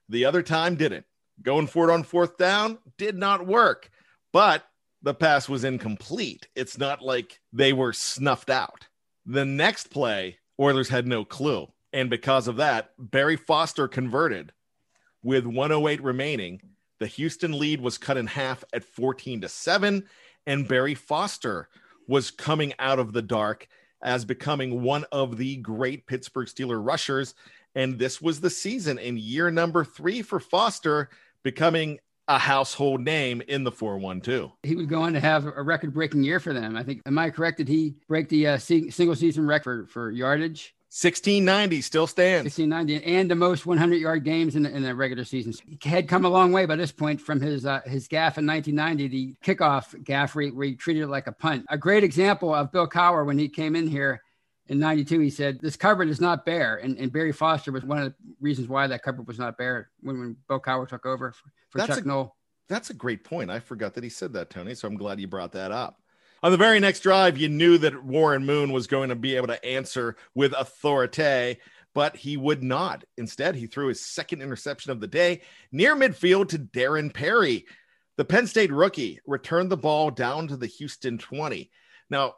the 0.09 0.25
other 0.25 0.43
time 0.43 0.77
didn't. 0.77 1.07
Going 1.43 1.67
for 1.67 1.89
it 1.89 1.93
on 1.93 2.03
fourth 2.03 2.37
down 2.37 2.79
did 2.99 3.17
not 3.17 3.47
work, 3.47 3.91
but 4.33 4.65
the 5.03 5.15
pass 5.15 5.49
was 5.49 5.65
incomplete. 5.65 6.49
It's 6.55 6.79
not 6.79 7.03
like 7.03 7.41
they 7.53 7.73
were 7.73 7.93
snuffed 7.93 8.51
out. 8.51 8.87
The 9.27 9.45
next 9.45 9.91
play, 9.91 10.39
Oilers 10.61 10.89
had 10.89 11.07
no 11.07 11.25
clue. 11.25 11.69
And 11.95 12.11
because 12.11 12.49
of 12.49 12.57
that, 12.57 12.91
Barry 12.99 13.37
Foster 13.37 13.87
converted 13.87 14.53
with 15.23 15.47
108 15.47 16.03
remaining. 16.03 16.61
The 16.99 17.07
Houston 17.07 17.57
lead 17.57 17.81
was 17.81 17.99
cut 17.99 18.17
in 18.17 18.27
half 18.27 18.65
at 18.73 18.83
14 18.83 19.43
to 19.43 19.49
7, 19.49 20.05
and 20.45 20.69
Barry 20.69 20.97
Foster 20.97 21.69
was 22.09 22.33
coming 22.33 22.75
out 22.81 22.99
of 22.99 23.13
the 23.13 23.23
dark 23.23 23.69
as 24.03 24.25
becoming 24.25 24.83
one 24.83 25.05
of 25.13 25.37
the 25.37 25.57
great 25.59 26.05
Pittsburgh 26.09 26.49
Steeler 26.49 26.85
rushers. 26.85 27.37
And 27.77 27.97
this 27.97 28.21
was 28.21 28.41
the 28.41 28.51
season 28.51 28.99
in 28.99 29.17
year 29.17 29.53
number 29.53 29.85
three 29.85 30.21
for 30.21 30.41
Foster, 30.41 31.11
becoming 31.45 32.01
a 32.27 32.41
household 32.41 33.03
name 33.03 33.41
in 33.47 33.63
the 33.63 33.71
412. 33.71 34.51
He 34.65 34.75
would 34.75 34.89
go 34.89 35.01
on 35.03 35.13
to 35.13 35.21
have 35.21 35.47
a 35.47 35.63
record 35.63 35.95
breaking 35.95 36.25
year 36.25 36.41
for 36.41 36.53
them. 36.53 36.77
I 36.77 36.83
think, 36.83 37.03
am 37.07 37.19
I 37.19 37.31
correct? 37.31 37.59
Did 37.59 37.69
he 37.69 37.95
break 38.09 38.29
the 38.29 38.49
uh, 38.49 38.59
single 38.59 39.15
season 39.15 39.47
record 39.47 39.89
for 39.89 40.11
yardage? 40.11 40.75
1690 40.95 41.81
still 41.81 42.07
stands. 42.07 42.45
1690 42.57 43.17
and 43.17 43.29
the 43.29 43.35
most 43.35 43.67
100 43.67 43.97
yard 43.97 44.23
games 44.23 44.55
in 44.55 44.63
the, 44.63 44.71
in 44.71 44.85
the 44.85 44.95
regular 44.95 45.25
season. 45.25 45.53
He 45.67 45.89
had 45.89 46.07
come 46.07 46.25
a 46.25 46.29
long 46.29 46.53
way 46.53 46.67
by 46.67 46.77
this 46.77 46.93
point 46.93 47.21
from 47.21 47.41
his 47.41 47.67
uh, 47.67 47.81
his 47.85 48.07
gaff 48.07 48.39
in 48.39 48.47
1990, 48.47 49.09
the 49.09 49.35
kickoff 49.45 50.01
gaff 50.05 50.37
where 50.37 50.45
he, 50.45 50.51
where 50.53 50.67
he 50.69 50.77
treated 50.77 51.03
it 51.03 51.09
like 51.09 51.27
a 51.27 51.33
punt. 51.33 51.67
A 51.69 51.77
great 51.77 52.05
example 52.05 52.55
of 52.55 52.71
Bill 52.71 52.89
Cowher 52.89 53.27
when 53.27 53.37
he 53.37 53.49
came 53.49 53.75
in 53.75 53.89
here 53.89 54.23
in 54.69 54.79
92 54.79 55.19
he 55.19 55.31
said 55.31 55.59
this 55.61 55.77
cupboard 55.77 56.09
is 56.09 56.21
not 56.21 56.47
bare 56.47 56.77
and, 56.77 56.97
and 56.97 57.13
barry 57.13 57.33
foster 57.33 57.73
was 57.73 57.85
one 57.85 57.99
of 57.99 58.05
the 58.05 58.15
reasons 58.41 58.69
why 58.69 58.87
that 58.87 59.03
cupboard 59.03 59.27
was 59.27 59.39
not 59.39 59.59
bare 59.59 59.91
when, 60.01 60.19
when 60.19 60.37
bill 60.49 60.59
cowher 60.59 60.89
took 60.89 61.05
over 61.05 61.33
for, 61.33 61.51
for 61.69 61.87
chuck 61.87 62.03
a, 62.03 62.09
noll 62.09 62.37
that's 62.67 62.89
a 62.89 62.95
great 62.95 63.25
point 63.25 63.51
i 63.51 63.61
forgot 63.61 63.93
that 63.93 64.03
he 64.03 64.09
said 64.09 64.33
that 64.33 64.49
tony 64.49 64.75
so 64.75 64.89
i'm 64.89 64.97
glad 64.97 65.21
you 65.21 65.27
brought 65.27 65.53
that 65.53 65.71
up 65.71 66.01
on 66.45 66.53
the 66.53 66.57
very 66.57 66.79
next 66.79 67.01
drive 67.01 67.37
you 67.37 67.49
knew 67.49 67.79
that 67.79 68.05
warren 68.05 68.47
moon 68.47 68.71
was 68.71 68.87
going 68.87 69.09
to 69.09 69.17
be 69.17 69.35
able 69.35 69.49
to 69.49 69.65
answer 69.65 70.17
with 70.35 70.53
authority 70.53 71.59
but 71.95 72.17
he 72.17 72.37
would 72.37 72.61
not. 72.61 73.05
Instead 73.17 73.55
he 73.57 73.67
threw 73.67 73.89
his 73.89 74.05
second 74.05 74.43
interception 74.43 74.93
of 74.93 75.01
the 75.01 75.07
day 75.07 75.41
near 75.73 75.97
midfield 75.97 76.49
to 76.49 76.59
darren 76.59 77.13
perry. 77.13 77.67
The 78.17 78.25
penn 78.25 78.47
state 78.47 78.71
rookie 78.71 79.21
returned 79.27 79.71
the 79.71 79.77
ball 79.77 80.11
down 80.11 80.47
to 80.49 80.57
the 80.57 80.67
houston 80.67 81.19
20 81.19 81.71
now 82.11 82.35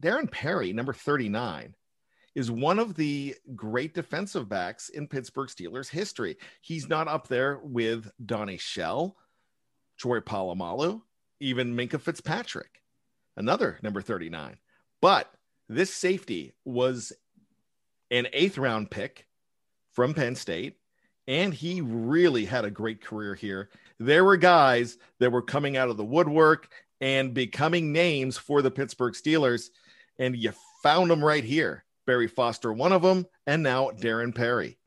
Darren 0.00 0.30
Perry, 0.30 0.72
number 0.72 0.92
39, 0.92 1.74
is 2.34 2.50
one 2.50 2.78
of 2.78 2.94
the 2.94 3.34
great 3.54 3.94
defensive 3.94 4.48
backs 4.48 4.88
in 4.88 5.06
Pittsburgh 5.06 5.48
Steelers 5.48 5.88
history. 5.88 6.36
He's 6.62 6.88
not 6.88 7.08
up 7.08 7.28
there 7.28 7.60
with 7.62 8.10
Donnie 8.24 8.56
Shell, 8.56 9.16
Troy 9.98 10.20
Polamalu, 10.20 11.02
even 11.40 11.76
Minkah 11.76 12.00
Fitzpatrick, 12.00 12.82
another 13.40 13.78
number 13.82 14.00
39. 14.00 14.56
But 15.00 15.32
this 15.68 15.92
safety 15.92 16.54
was 16.64 17.12
an 18.10 18.28
eighth 18.32 18.58
round 18.58 18.90
pick 18.90 19.26
from 19.92 20.14
Penn 20.14 20.36
State, 20.36 20.76
and 21.26 21.52
he 21.52 21.80
really 21.80 22.44
had 22.44 22.64
a 22.64 22.70
great 22.70 23.02
career 23.02 23.34
here. 23.34 23.70
There 23.98 24.24
were 24.24 24.36
guys 24.36 24.98
that 25.18 25.32
were 25.32 25.42
coming 25.42 25.76
out 25.76 25.88
of 25.88 25.96
the 25.96 26.04
woodwork 26.04 26.68
and 27.00 27.34
becoming 27.34 27.92
names 27.92 28.38
for 28.38 28.62
the 28.62 28.70
Pittsburgh 28.70 29.14
Steelers 29.14 29.70
and 30.20 30.36
you 30.36 30.52
found 30.82 31.10
them 31.10 31.24
right 31.24 31.42
here. 31.42 31.84
Barry 32.06 32.28
Foster, 32.28 32.72
one 32.72 32.92
of 32.92 33.02
them, 33.02 33.26
and 33.46 33.62
now 33.62 33.90
Darren 33.90 34.34
Perry. 34.34 34.78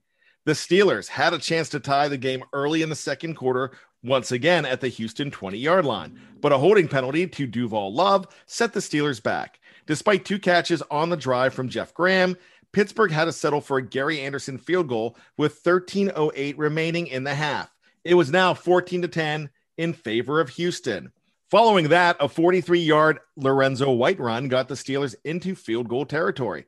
The 0.45 0.53
Steelers 0.53 1.07
had 1.07 1.33
a 1.33 1.39
chance 1.39 1.69
to 1.69 1.79
tie 1.79 2.07
the 2.07 2.17
game 2.17 2.43
early 2.53 2.81
in 2.81 2.89
the 2.89 2.95
second 2.95 3.35
quarter, 3.35 3.71
once 4.03 4.31
again 4.31 4.65
at 4.65 4.81
the 4.81 4.87
Houston 4.89 5.31
20 5.31 5.57
yard 5.57 5.85
line, 5.85 6.19
but 6.41 6.51
a 6.51 6.57
holding 6.57 6.87
penalty 6.87 7.25
to 7.27 7.47
Duval 7.47 7.93
Love 7.93 8.27
set 8.45 8.73
the 8.73 8.79
Steelers 8.79 9.21
back. 9.21 9.59
Despite 9.85 10.25
two 10.25 10.39
catches 10.39 10.81
on 10.91 11.09
the 11.09 11.17
drive 11.17 11.53
from 11.53 11.69
Jeff 11.69 11.93
Graham, 11.93 12.37
Pittsburgh 12.71 13.11
had 13.11 13.25
to 13.25 13.31
settle 13.31 13.61
for 13.61 13.77
a 13.77 13.85
Gary 13.85 14.19
Anderson 14.19 14.57
field 14.57 14.87
goal 14.87 15.15
with 15.37 15.63
13.08 15.63 16.55
remaining 16.57 17.07
in 17.07 17.23
the 17.23 17.35
half. 17.35 17.69
It 18.03 18.15
was 18.15 18.31
now 18.31 18.53
14 18.53 19.03
to 19.03 19.07
10 19.07 19.49
in 19.77 19.93
favor 19.93 20.39
of 20.39 20.49
Houston. 20.49 21.11
Following 21.49 21.89
that, 21.89 22.17
a 22.19 22.27
43 22.27 22.79
yard 22.79 23.19
Lorenzo 23.35 23.91
White 23.91 24.19
run 24.19 24.47
got 24.47 24.67
the 24.67 24.75
Steelers 24.75 25.15
into 25.23 25.55
field 25.55 25.87
goal 25.87 26.05
territory. 26.05 26.65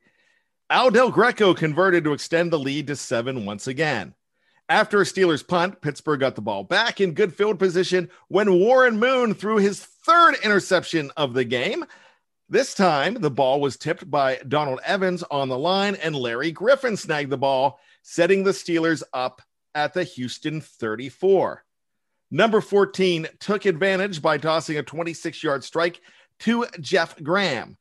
Al 0.70 0.92
Del 0.92 1.12
Greco 1.12 1.54
converted 1.54 2.04
to 2.04 2.14
extend 2.14 2.52
the 2.52 2.60
lead 2.60 2.88
to 2.88 2.96
seven 2.96 3.46
once 3.46 3.68
again. 3.68 4.14
After 4.68 5.00
a 5.00 5.06
Steelers 5.06 5.48
punt, 5.48 5.82
Pittsburgh 5.82 6.20
got 6.20 6.36
the 6.36 6.42
ball 6.42 6.64
back 6.64 7.00
in 7.00 7.14
good 7.14 7.36
field 7.36 7.60
position 7.60 8.10
when 8.30 8.60
Warren 8.60 8.98
Moon 8.98 9.36
threw 9.36 9.58
his 9.58 9.80
third 9.80 10.36
interception 10.44 11.12
of 11.16 11.34
the 11.34 11.44
game. 11.44 11.86
This 12.50 12.74
time, 12.74 13.16
the 13.16 13.30
ball 13.30 13.62
was 13.62 13.78
tipped 13.78 14.10
by 14.10 14.40
Donald 14.48 14.80
Evans 14.84 15.24
on 15.24 15.50
the 15.50 15.58
line, 15.58 15.96
and 15.96 16.16
Larry 16.16 16.52
Griffin 16.52 16.98
snagged 16.98 17.30
the 17.30 17.38
ball, 17.38 17.80
setting 18.02 18.44
the 18.44 18.52
Steelers 18.52 19.04
up 19.14 19.42
at 19.76 19.94
the 19.94 20.04
Houston 20.04 20.62
34. 20.62 21.64
Number 22.32 22.60
14 22.60 23.28
took 23.40 23.66
advantage 23.66 24.20
by 24.22 24.40
tossing 24.40 24.78
a 24.78 24.84
26 24.84 25.44
yard 25.44 25.64
strike 25.64 26.02
to 26.40 26.66
Jeff 26.80 27.22
Graham. 27.22 27.78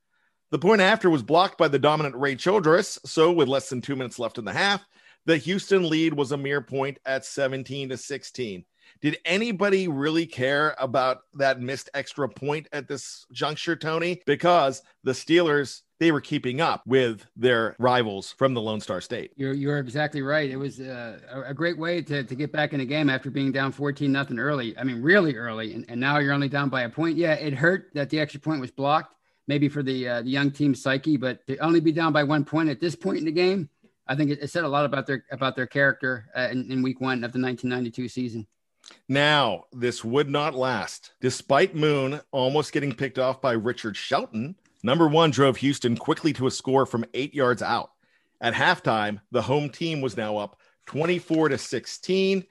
The 0.50 0.58
point 0.58 0.82
after 0.82 1.08
was 1.08 1.22
blocked 1.22 1.56
by 1.56 1.68
the 1.68 1.78
dominant 1.78 2.14
Ray 2.16 2.36
Childress. 2.36 2.98
So, 3.06 3.32
with 3.32 3.48
less 3.48 3.70
than 3.70 3.80
two 3.80 3.96
minutes 3.96 4.18
left 4.18 4.38
in 4.38 4.44
the 4.44 4.52
half, 4.52 4.84
the 5.26 5.36
Houston 5.38 5.88
lead 5.88 6.14
was 6.14 6.32
a 6.32 6.36
mere 6.36 6.60
point 6.60 6.98
at 7.06 7.24
17 7.24 7.90
to 7.90 7.96
16. 7.96 8.64
Did 9.00 9.18
anybody 9.24 9.88
really 9.88 10.26
care 10.26 10.74
about 10.78 11.22
that 11.34 11.60
missed 11.60 11.90
extra 11.94 12.28
point 12.28 12.68
at 12.72 12.88
this 12.88 13.26
juncture, 13.32 13.76
Tony? 13.76 14.22
Because 14.26 14.82
the 15.02 15.12
Steelers 15.12 15.82
they 16.00 16.10
were 16.10 16.20
keeping 16.20 16.60
up 16.60 16.82
with 16.86 17.24
their 17.36 17.76
rivals 17.78 18.32
from 18.32 18.52
the 18.52 18.60
Lone 18.60 18.80
Star 18.80 19.00
State. 19.00 19.32
You're 19.36 19.54
you're 19.54 19.78
exactly 19.78 20.22
right. 20.22 20.50
It 20.50 20.56
was 20.56 20.80
uh, 20.80 21.18
a 21.46 21.54
great 21.54 21.78
way 21.78 22.02
to, 22.02 22.24
to 22.24 22.34
get 22.34 22.52
back 22.52 22.72
in 22.72 22.80
the 22.80 22.86
game 22.86 23.08
after 23.08 23.30
being 23.30 23.52
down 23.52 23.72
14 23.72 24.10
nothing 24.10 24.38
early. 24.38 24.76
I 24.76 24.84
mean, 24.84 25.00
really 25.02 25.36
early, 25.36 25.74
and, 25.74 25.84
and 25.88 26.00
now 26.00 26.18
you're 26.18 26.32
only 26.32 26.48
down 26.48 26.68
by 26.68 26.82
a 26.82 26.88
point. 26.88 27.16
Yeah, 27.16 27.34
it 27.34 27.54
hurt 27.54 27.90
that 27.94 28.10
the 28.10 28.20
extra 28.20 28.40
point 28.40 28.60
was 28.60 28.70
blocked, 28.70 29.14
maybe 29.46 29.68
for 29.68 29.82
the 29.82 30.08
uh, 30.08 30.22
the 30.22 30.30
young 30.30 30.50
team's 30.50 30.82
psyche, 30.82 31.16
but 31.16 31.46
to 31.46 31.56
only 31.58 31.80
be 31.80 31.92
down 31.92 32.12
by 32.12 32.24
one 32.24 32.44
point 32.44 32.68
at 32.68 32.80
this 32.80 32.96
point 32.96 33.18
in 33.18 33.24
the 33.24 33.32
game, 33.32 33.68
I 34.06 34.14
think 34.14 34.30
it, 34.30 34.40
it 34.42 34.50
said 34.50 34.64
a 34.64 34.68
lot 34.68 34.84
about 34.84 35.06
their 35.06 35.24
about 35.30 35.56
their 35.56 35.66
character 35.66 36.26
uh, 36.36 36.48
in, 36.50 36.70
in 36.70 36.82
week 36.82 37.00
one 37.00 37.24
of 37.24 37.32
the 37.32 37.40
1992 37.40 38.08
season. 38.08 38.46
Now, 39.08 39.64
this 39.72 40.04
would 40.04 40.28
not 40.28 40.54
last. 40.54 41.12
Despite 41.20 41.74
Moon 41.74 42.20
almost 42.32 42.72
getting 42.72 42.94
picked 42.94 43.18
off 43.18 43.40
by 43.40 43.52
Richard 43.52 43.96
Shelton, 43.96 44.56
number 44.82 45.08
one 45.08 45.30
drove 45.30 45.56
Houston 45.58 45.96
quickly 45.96 46.32
to 46.34 46.46
a 46.46 46.50
score 46.50 46.84
from 46.84 47.06
eight 47.14 47.34
yards 47.34 47.62
out. 47.62 47.92
At 48.40 48.52
halftime, 48.52 49.20
the 49.30 49.40
home 49.40 49.70
team 49.70 50.02
was 50.02 50.16
now 50.16 50.36
up 50.36 50.60
24 50.86 51.50
to 51.50 51.58
16. 51.58 52.44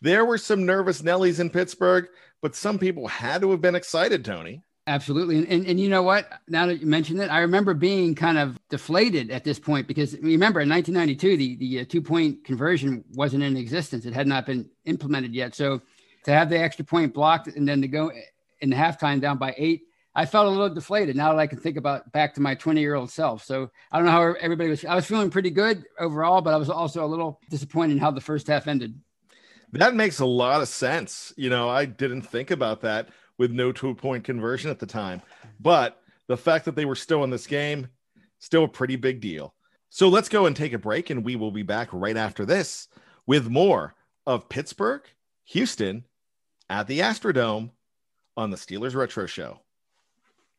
There 0.00 0.24
were 0.24 0.38
some 0.38 0.66
nervous 0.66 1.02
Nellies 1.02 1.40
in 1.40 1.50
Pittsburgh, 1.50 2.08
but 2.42 2.56
some 2.56 2.78
people 2.78 3.06
had 3.06 3.42
to 3.42 3.50
have 3.52 3.60
been 3.60 3.76
excited, 3.76 4.24
Tony. 4.24 4.62
Absolutely. 4.88 5.38
And, 5.38 5.48
and, 5.48 5.66
and, 5.66 5.80
you 5.80 5.88
know 5.88 6.04
what? 6.04 6.28
Now 6.46 6.66
that 6.66 6.80
you 6.80 6.86
mentioned 6.86 7.20
it, 7.20 7.28
I 7.28 7.40
remember 7.40 7.74
being 7.74 8.14
kind 8.14 8.38
of 8.38 8.56
deflated 8.68 9.32
at 9.32 9.42
this 9.42 9.58
point 9.58 9.88
because 9.88 10.16
remember 10.18 10.60
in 10.60 10.68
1992, 10.68 11.36
the, 11.36 11.56
the 11.56 11.80
uh, 11.80 11.84
two 11.88 12.00
point 12.00 12.44
conversion 12.44 13.04
wasn't 13.14 13.42
in 13.42 13.56
existence. 13.56 14.06
It 14.06 14.14
had 14.14 14.28
not 14.28 14.46
been 14.46 14.70
implemented 14.84 15.34
yet. 15.34 15.56
So 15.56 15.82
to 16.24 16.32
have 16.32 16.48
the 16.50 16.58
extra 16.58 16.84
point 16.84 17.12
blocked 17.12 17.48
and 17.48 17.66
then 17.66 17.82
to 17.82 17.88
go 17.88 18.12
in 18.60 18.70
the 18.70 18.76
halftime 18.76 19.20
down 19.20 19.38
by 19.38 19.54
eight, 19.58 19.82
I 20.14 20.24
felt 20.24 20.46
a 20.46 20.50
little 20.50 20.72
deflated 20.72 21.16
now 21.16 21.32
that 21.32 21.38
I 21.38 21.48
can 21.48 21.58
think 21.58 21.76
about 21.76 22.10
back 22.12 22.34
to 22.34 22.40
my 22.40 22.54
20 22.54 22.80
year 22.80 22.94
old 22.94 23.10
self. 23.10 23.44
So 23.44 23.68
I 23.90 23.98
don't 23.98 24.06
know 24.06 24.12
how 24.12 24.34
everybody 24.40 24.70
was. 24.70 24.84
I 24.84 24.94
was 24.94 25.04
feeling 25.04 25.30
pretty 25.30 25.50
good 25.50 25.84
overall, 25.98 26.40
but 26.40 26.54
I 26.54 26.58
was 26.58 26.70
also 26.70 27.04
a 27.04 27.08
little 27.08 27.40
disappointed 27.50 27.94
in 27.94 27.98
how 27.98 28.12
the 28.12 28.20
first 28.20 28.46
half 28.46 28.68
ended. 28.68 29.00
That 29.72 29.96
makes 29.96 30.20
a 30.20 30.26
lot 30.26 30.62
of 30.62 30.68
sense. 30.68 31.34
You 31.36 31.50
know, 31.50 31.68
I 31.68 31.86
didn't 31.86 32.22
think 32.22 32.52
about 32.52 32.82
that 32.82 33.08
with 33.38 33.50
no 33.50 33.72
two 33.72 33.94
point 33.94 34.24
conversion 34.24 34.70
at 34.70 34.78
the 34.78 34.86
time. 34.86 35.22
But 35.60 36.00
the 36.28 36.36
fact 36.36 36.64
that 36.64 36.76
they 36.76 36.84
were 36.84 36.96
still 36.96 37.24
in 37.24 37.30
this 37.30 37.46
game, 37.46 37.88
still 38.38 38.64
a 38.64 38.68
pretty 38.68 38.96
big 38.96 39.20
deal. 39.20 39.54
So 39.90 40.08
let's 40.08 40.28
go 40.28 40.46
and 40.46 40.56
take 40.56 40.72
a 40.72 40.78
break, 40.78 41.10
and 41.10 41.24
we 41.24 41.36
will 41.36 41.52
be 41.52 41.62
back 41.62 41.88
right 41.92 42.16
after 42.16 42.44
this 42.44 42.88
with 43.26 43.48
more 43.48 43.94
of 44.26 44.48
Pittsburgh, 44.48 45.02
Houston, 45.44 46.04
at 46.68 46.86
the 46.86 47.00
Astrodome 47.00 47.70
on 48.36 48.50
the 48.50 48.56
Steelers 48.56 48.94
Retro 48.94 49.26
Show. 49.26 49.60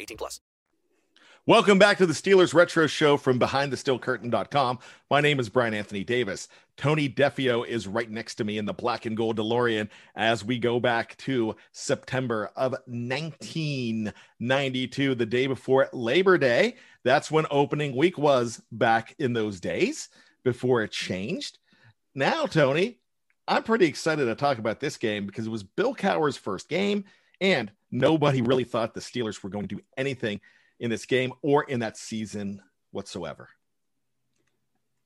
18 0.00 0.16
plus. 0.16 0.40
Welcome 1.48 1.78
back 1.78 1.98
to 1.98 2.06
the 2.06 2.12
Steelers 2.12 2.54
Retro 2.54 2.88
Show 2.88 3.16
from 3.16 3.38
BehindTheSteelCurtain.com. 3.38 4.80
My 5.08 5.20
name 5.20 5.38
is 5.38 5.48
Brian 5.48 5.74
Anthony 5.74 6.02
Davis. 6.02 6.48
Tony 6.76 7.08
Defeo 7.08 7.64
is 7.64 7.86
right 7.86 8.10
next 8.10 8.34
to 8.34 8.44
me 8.44 8.58
in 8.58 8.64
the 8.64 8.74
black 8.74 9.06
and 9.06 9.16
gold 9.16 9.36
DeLorean 9.36 9.88
as 10.16 10.44
we 10.44 10.58
go 10.58 10.80
back 10.80 11.16
to 11.18 11.54
September 11.70 12.50
of 12.56 12.72
1992, 12.86 15.14
the 15.14 15.24
day 15.24 15.46
before 15.46 15.88
Labor 15.92 16.36
Day. 16.36 16.74
That's 17.04 17.30
when 17.30 17.46
opening 17.48 17.94
week 17.94 18.18
was 18.18 18.60
back 18.72 19.14
in 19.20 19.32
those 19.32 19.60
days 19.60 20.08
before 20.42 20.82
it 20.82 20.90
changed. 20.90 21.58
Now, 22.12 22.46
Tony, 22.46 22.98
I'm 23.46 23.62
pretty 23.62 23.86
excited 23.86 24.24
to 24.24 24.34
talk 24.34 24.58
about 24.58 24.80
this 24.80 24.96
game 24.96 25.26
because 25.26 25.46
it 25.46 25.50
was 25.50 25.62
Bill 25.62 25.94
Cowher's 25.94 26.36
first 26.36 26.68
game, 26.68 27.04
and 27.40 27.70
nobody 27.90 28.42
really 28.42 28.64
thought 28.64 28.94
the 28.94 29.00
Steelers 29.00 29.42
were 29.42 29.50
going 29.50 29.66
to 29.68 29.74
do 29.76 29.82
anything 29.96 30.40
in 30.78 30.90
this 30.90 31.06
game 31.06 31.32
or 31.42 31.64
in 31.64 31.80
that 31.80 31.96
season 31.96 32.62
whatsoever. 32.90 33.48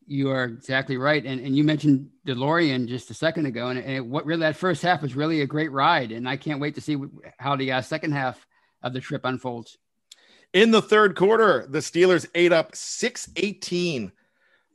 You 0.07 0.31
are 0.31 0.45
exactly 0.45 0.97
right. 0.97 1.25
And, 1.25 1.41
and 1.41 1.57
you 1.57 1.63
mentioned 1.63 2.09
DeLorean 2.27 2.89
just 2.89 3.11
a 3.11 3.15
second 3.15 3.47
ago. 3.47 3.69
And, 3.69 3.79
and 3.79 3.91
it, 3.91 4.05
what 4.05 4.27
really 4.27 4.41
that 4.41 4.57
first 4.57 4.83
half 4.83 5.03
was 5.03 5.15
really 5.15 5.41
a 5.43 5.47
great 5.47 5.71
ride. 5.71 6.11
And 6.11 6.29
I 6.29 6.37
can't 6.37 6.61
wait 6.61 6.75
to 6.75 6.81
see 6.81 6.97
how 7.39 7.55
the 7.55 7.73
uh, 7.73 7.83
second 7.83 8.13
half 8.13 8.45
of 8.83 8.93
the 8.93 9.01
trip 9.01 9.25
unfolds. 9.25 9.79
In 10.53 10.73
the 10.73 10.83
third 10.83 11.15
quarter, 11.15 11.65
the 11.69 11.79
Steelers 11.79 12.27
ate 12.35 12.53
up 12.53 12.75
618 12.75 14.11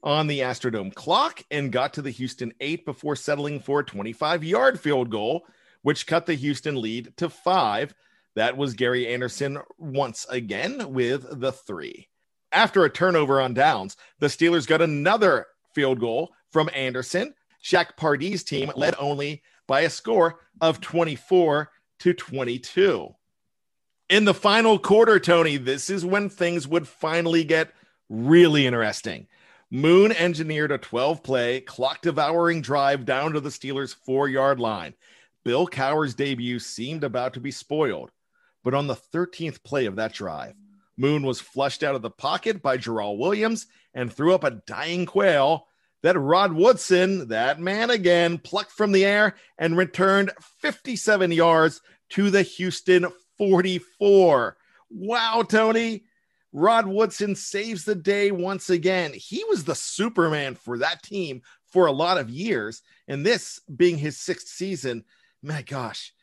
on 0.03 0.27
the 0.27 0.39
Astrodome 0.39 0.93
clock 0.93 1.43
and 1.51 1.71
got 1.71 1.93
to 1.95 2.01
the 2.01 2.11
Houston 2.11 2.53
eight 2.61 2.85
before 2.85 3.15
settling 3.15 3.59
for 3.59 3.81
a 3.81 3.85
25 3.85 4.43
yard 4.43 4.79
field 4.79 5.09
goal, 5.09 5.45
which 5.85 6.07
cut 6.07 6.25
the 6.25 6.33
Houston 6.33 6.81
lead 6.81 7.15
to 7.15 7.29
five. 7.29 7.93
That 8.33 8.57
was 8.57 8.73
Gary 8.73 9.07
Anderson 9.07 9.59
once 9.77 10.25
again 10.31 10.91
with 10.91 11.39
the 11.39 11.51
three. 11.51 12.09
After 12.51 12.83
a 12.83 12.89
turnover 12.89 13.39
on 13.39 13.53
downs, 13.53 13.95
the 14.17 14.25
Steelers 14.25 14.65
got 14.65 14.81
another 14.81 15.45
field 15.75 15.99
goal 15.99 16.33
from 16.49 16.71
Anderson. 16.73 17.35
Jack 17.61 17.97
Pardee 17.97 18.35
team 18.39 18.71
led 18.75 18.95
only 18.97 19.43
by 19.67 19.81
a 19.81 19.91
score 19.91 20.39
of 20.59 20.81
24 20.81 21.69
to 21.99 22.13
22. 22.15 23.09
In 24.09 24.25
the 24.25 24.33
final 24.33 24.79
quarter, 24.79 25.19
Tony, 25.19 25.57
this 25.57 25.91
is 25.91 26.03
when 26.03 26.29
things 26.29 26.67
would 26.67 26.87
finally 26.87 27.43
get 27.43 27.71
really 28.09 28.65
interesting. 28.65 29.27
Moon 29.69 30.11
engineered 30.11 30.71
a 30.71 30.79
12 30.79 31.21
play, 31.21 31.61
clock 31.61 32.01
devouring 32.01 32.63
drive 32.63 33.05
down 33.05 33.33
to 33.33 33.39
the 33.39 33.49
Steelers' 33.49 33.93
four 33.93 34.27
yard 34.27 34.59
line. 34.59 34.95
Bill 35.45 35.67
Cowher's 35.67 36.15
debut 36.15 36.57
seemed 36.57 37.03
about 37.03 37.35
to 37.35 37.39
be 37.39 37.51
spoiled, 37.51 38.11
but 38.63 38.73
on 38.73 38.87
the 38.87 38.95
13th 38.95 39.63
play 39.63 39.85
of 39.85 39.95
that 39.95 40.11
drive, 40.11 40.55
Moon 40.97 41.23
was 41.23 41.39
flushed 41.39 41.83
out 41.83 41.93
of 41.93 42.01
the 42.01 42.09
pocket 42.09 42.63
by 42.63 42.77
Jamaal 42.77 43.17
Williams 43.17 43.67
and 43.93 44.11
threw 44.11 44.33
up 44.33 44.43
a 44.43 44.51
dying 44.65 45.05
quail 45.05 45.67
that 46.01 46.19
Rod 46.19 46.53
Woodson, 46.53 47.27
that 47.27 47.59
man 47.59 47.91
again, 47.91 48.39
plucked 48.39 48.71
from 48.71 48.91
the 48.91 49.05
air 49.05 49.35
and 49.57 49.77
returned 49.77 50.31
57 50.61 51.31
yards 51.31 51.81
to 52.09 52.29
the 52.31 52.41
Houston 52.41 53.07
44. 53.37 54.57
Wow, 54.89 55.43
Tony. 55.47 56.05
Rod 56.53 56.87
Woodson 56.87 57.35
saves 57.35 57.83
the 57.83 57.95
day 57.95 58.31
once 58.31 58.69
again. 58.69 59.13
He 59.13 59.43
was 59.43 59.63
the 59.63 59.75
Superman 59.75 60.55
for 60.55 60.77
that 60.77 61.03
team 61.03 61.41
for 61.67 61.85
a 61.85 61.91
lot 61.91 62.17
of 62.17 62.29
years. 62.29 62.81
And 63.07 63.25
this 63.25 63.59
being 63.75 63.97
his 63.97 64.17
sixth 64.17 64.47
season, 64.47 65.03
my 65.45 65.61
gosh, 65.61 66.13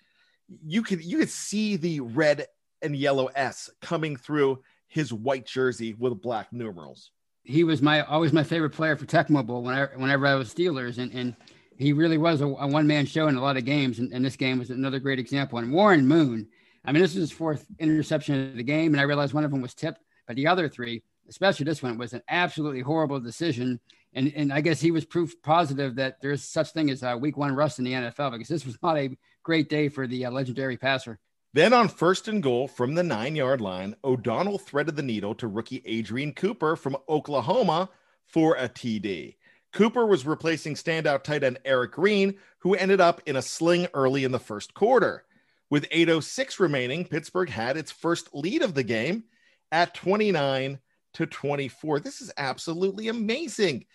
you 0.64 0.82
could 0.82 1.02
you 1.02 1.18
could 1.18 1.30
see 1.30 1.76
the 1.76 2.00
red 2.00 2.46
and 2.82 2.96
yellow 2.96 3.26
S 3.26 3.70
coming 3.80 4.16
through 4.16 4.62
his 4.88 5.12
white 5.12 5.46
jersey 5.46 5.94
with 5.94 6.20
black 6.20 6.52
numerals. 6.52 7.10
He 7.44 7.64
was 7.64 7.80
my 7.80 8.02
always 8.02 8.32
my 8.32 8.42
favorite 8.42 8.70
player 8.70 8.96
for 8.96 9.06
Tecmo 9.06 9.46
Bowl 9.46 9.62
whenever 9.62 9.92
whenever 9.96 10.26
I 10.26 10.34
was 10.34 10.52
Steelers 10.52 10.98
and 10.98 11.12
and 11.12 11.36
he 11.78 11.92
really 11.92 12.18
was 12.18 12.40
a, 12.40 12.46
a 12.46 12.66
one 12.66 12.86
man 12.86 13.06
show 13.06 13.28
in 13.28 13.36
a 13.36 13.40
lot 13.40 13.56
of 13.56 13.64
games 13.64 13.98
and, 13.98 14.12
and 14.12 14.24
this 14.24 14.36
game 14.36 14.58
was 14.58 14.70
another 14.70 14.98
great 14.98 15.18
example. 15.18 15.58
And 15.58 15.72
Warren 15.72 16.06
Moon, 16.06 16.48
I 16.84 16.92
mean, 16.92 17.02
this 17.02 17.14
was 17.14 17.22
his 17.22 17.32
fourth 17.32 17.66
interception 17.78 18.50
of 18.50 18.56
the 18.56 18.62
game, 18.62 18.92
and 18.92 19.00
I 19.00 19.04
realized 19.04 19.32
one 19.32 19.44
of 19.44 19.50
them 19.50 19.62
was 19.62 19.74
tipped, 19.74 20.00
but 20.26 20.36
the 20.36 20.48
other 20.48 20.68
three, 20.68 21.02
especially 21.28 21.64
this 21.64 21.82
one, 21.82 21.98
was 21.98 22.12
an 22.12 22.22
absolutely 22.28 22.80
horrible 22.80 23.20
decision. 23.20 23.80
And 24.14 24.32
and 24.34 24.52
I 24.52 24.60
guess 24.60 24.80
he 24.80 24.90
was 24.90 25.04
proof 25.04 25.40
positive 25.42 25.96
that 25.96 26.20
there's 26.20 26.44
such 26.44 26.72
thing 26.72 26.90
as 26.90 27.02
a 27.02 27.16
week 27.16 27.36
one 27.36 27.54
rust 27.54 27.78
in 27.78 27.84
the 27.84 27.92
NFL 27.92 28.32
because 28.32 28.48
this 28.48 28.66
was 28.66 28.78
not 28.82 28.98
a 28.98 29.16
great 29.42 29.68
day 29.68 29.88
for 29.88 30.06
the 30.06 30.26
uh, 30.26 30.30
legendary 30.30 30.76
passer. 30.76 31.18
Then 31.54 31.72
on 31.72 31.88
first 31.88 32.28
and 32.28 32.42
goal 32.42 32.66
from 32.66 32.94
the 32.94 33.02
nine 33.02 33.36
yard 33.36 33.60
line, 33.60 33.94
O'Donnell 34.04 34.58
threaded 34.58 34.96
the 34.96 35.02
needle 35.02 35.34
to 35.36 35.46
rookie 35.46 35.82
Adrian 35.84 36.32
Cooper 36.32 36.76
from 36.76 36.96
Oklahoma 37.08 37.90
for 38.26 38.56
a 38.56 38.68
TD. 38.68 39.36
Cooper 39.72 40.06
was 40.06 40.26
replacing 40.26 40.74
standout 40.74 41.22
tight 41.24 41.44
end 41.44 41.58
Eric 41.64 41.92
Green, 41.92 42.34
who 42.58 42.74
ended 42.74 43.00
up 43.00 43.22
in 43.26 43.36
a 43.36 43.42
sling 43.42 43.86
early 43.94 44.24
in 44.24 44.32
the 44.32 44.38
first 44.38 44.74
quarter. 44.74 45.24
With 45.70 45.86
806 45.90 46.60
remaining, 46.60 47.06
Pittsburgh 47.06 47.48
had 47.48 47.76
its 47.76 47.90
first 47.90 48.34
lead 48.34 48.62
of 48.62 48.74
the 48.74 48.82
game 48.82 49.24
at 49.70 49.94
29 49.94 50.78
to 51.14 51.26
24. 51.26 52.00
This 52.00 52.20
is 52.20 52.32
absolutely 52.36 53.08
amazing. 53.08 53.86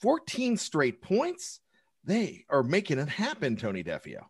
14 0.00 0.56
straight 0.56 1.02
points. 1.02 1.60
They 2.04 2.44
are 2.48 2.62
making 2.62 2.98
it 2.98 3.08
happen, 3.08 3.56
Tony 3.56 3.84
Defeo. 3.84 4.24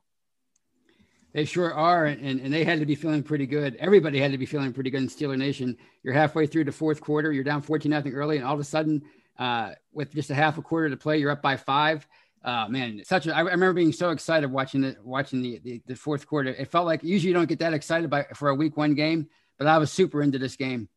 They 1.33 1.45
sure 1.45 1.73
are. 1.73 2.07
And, 2.07 2.41
and 2.41 2.53
they 2.53 2.65
had 2.65 2.81
to 2.81 2.87
be 2.87 2.97
feeling 2.97 3.23
pretty 3.23 3.47
good. 3.47 3.77
Everybody 3.77 4.19
had 4.19 4.33
to 4.33 4.39
be 4.39 4.47
feeling 4.47 4.73
pretty 4.73 4.91
good 4.91 5.03
in 5.03 5.09
Steeler 5.09 5.39
Nation. 5.39 5.77
You're 6.03 6.15
halfway 6.15 6.47
through 6.47 6.65
the 6.65 6.73
fourth 6.73 7.01
quarter. 7.01 7.33
You're 7.33 7.45
down 7.45 7.63
14 7.63 7.91
nothing 7.91 8.15
early. 8.15 8.37
And 8.37 8.45
all 8.45 8.55
of 8.55 8.61
a 8.61 8.65
sudden, 8.65 9.03
uh, 9.39 9.71
with 9.93 10.13
just 10.13 10.31
a 10.31 10.35
half 10.35 10.59
a 10.59 10.63
quarter 10.63 10.91
to 10.91 10.97
play, 10.97 11.19
you're 11.19 11.31
up 11.31 11.43
by 11.43 11.57
five. 11.57 12.07
Uh, 12.43 12.67
man, 12.69 13.03
such 13.05 13.27
a, 13.27 13.37
I 13.37 13.41
remember 13.41 13.75
being 13.75 13.93
so 13.93 14.11
excited 14.11 14.51
watching 14.51 14.81
the, 14.81 14.97
watching 15.05 15.43
the, 15.43 15.61
the, 15.63 15.83
the 15.87 15.95
fourth 15.95 16.27
quarter. 16.27 16.51
It 16.51 16.71
felt 16.71 16.87
like 16.87 17.05
usually 17.05 17.29
you 17.29 17.35
don't 17.35 17.49
get 17.49 17.59
that 17.59 17.75
excited 17.75 18.09
by 18.09 18.25
for 18.35 18.49
a 18.49 18.55
week 18.55 18.77
one 18.77 18.95
game, 18.95 19.29
but 19.59 19.67
I 19.67 19.79
was 19.79 19.93
super 19.93 20.23
into 20.23 20.39
this 20.39 20.57
game. 20.57 20.89